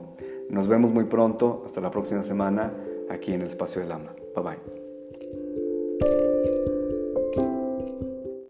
Nos 0.49 0.67
vemos 0.67 0.91
muy 0.91 1.03
pronto, 1.03 1.63
hasta 1.65 1.81
la 1.81 1.91
próxima 1.91 2.23
semana 2.23 2.73
aquí 3.09 3.33
en 3.33 3.41
el 3.41 3.47
Espacio 3.47 3.81
del 3.81 3.91
Alma. 3.91 4.13
Bye 4.35 4.43
bye. 4.43 4.57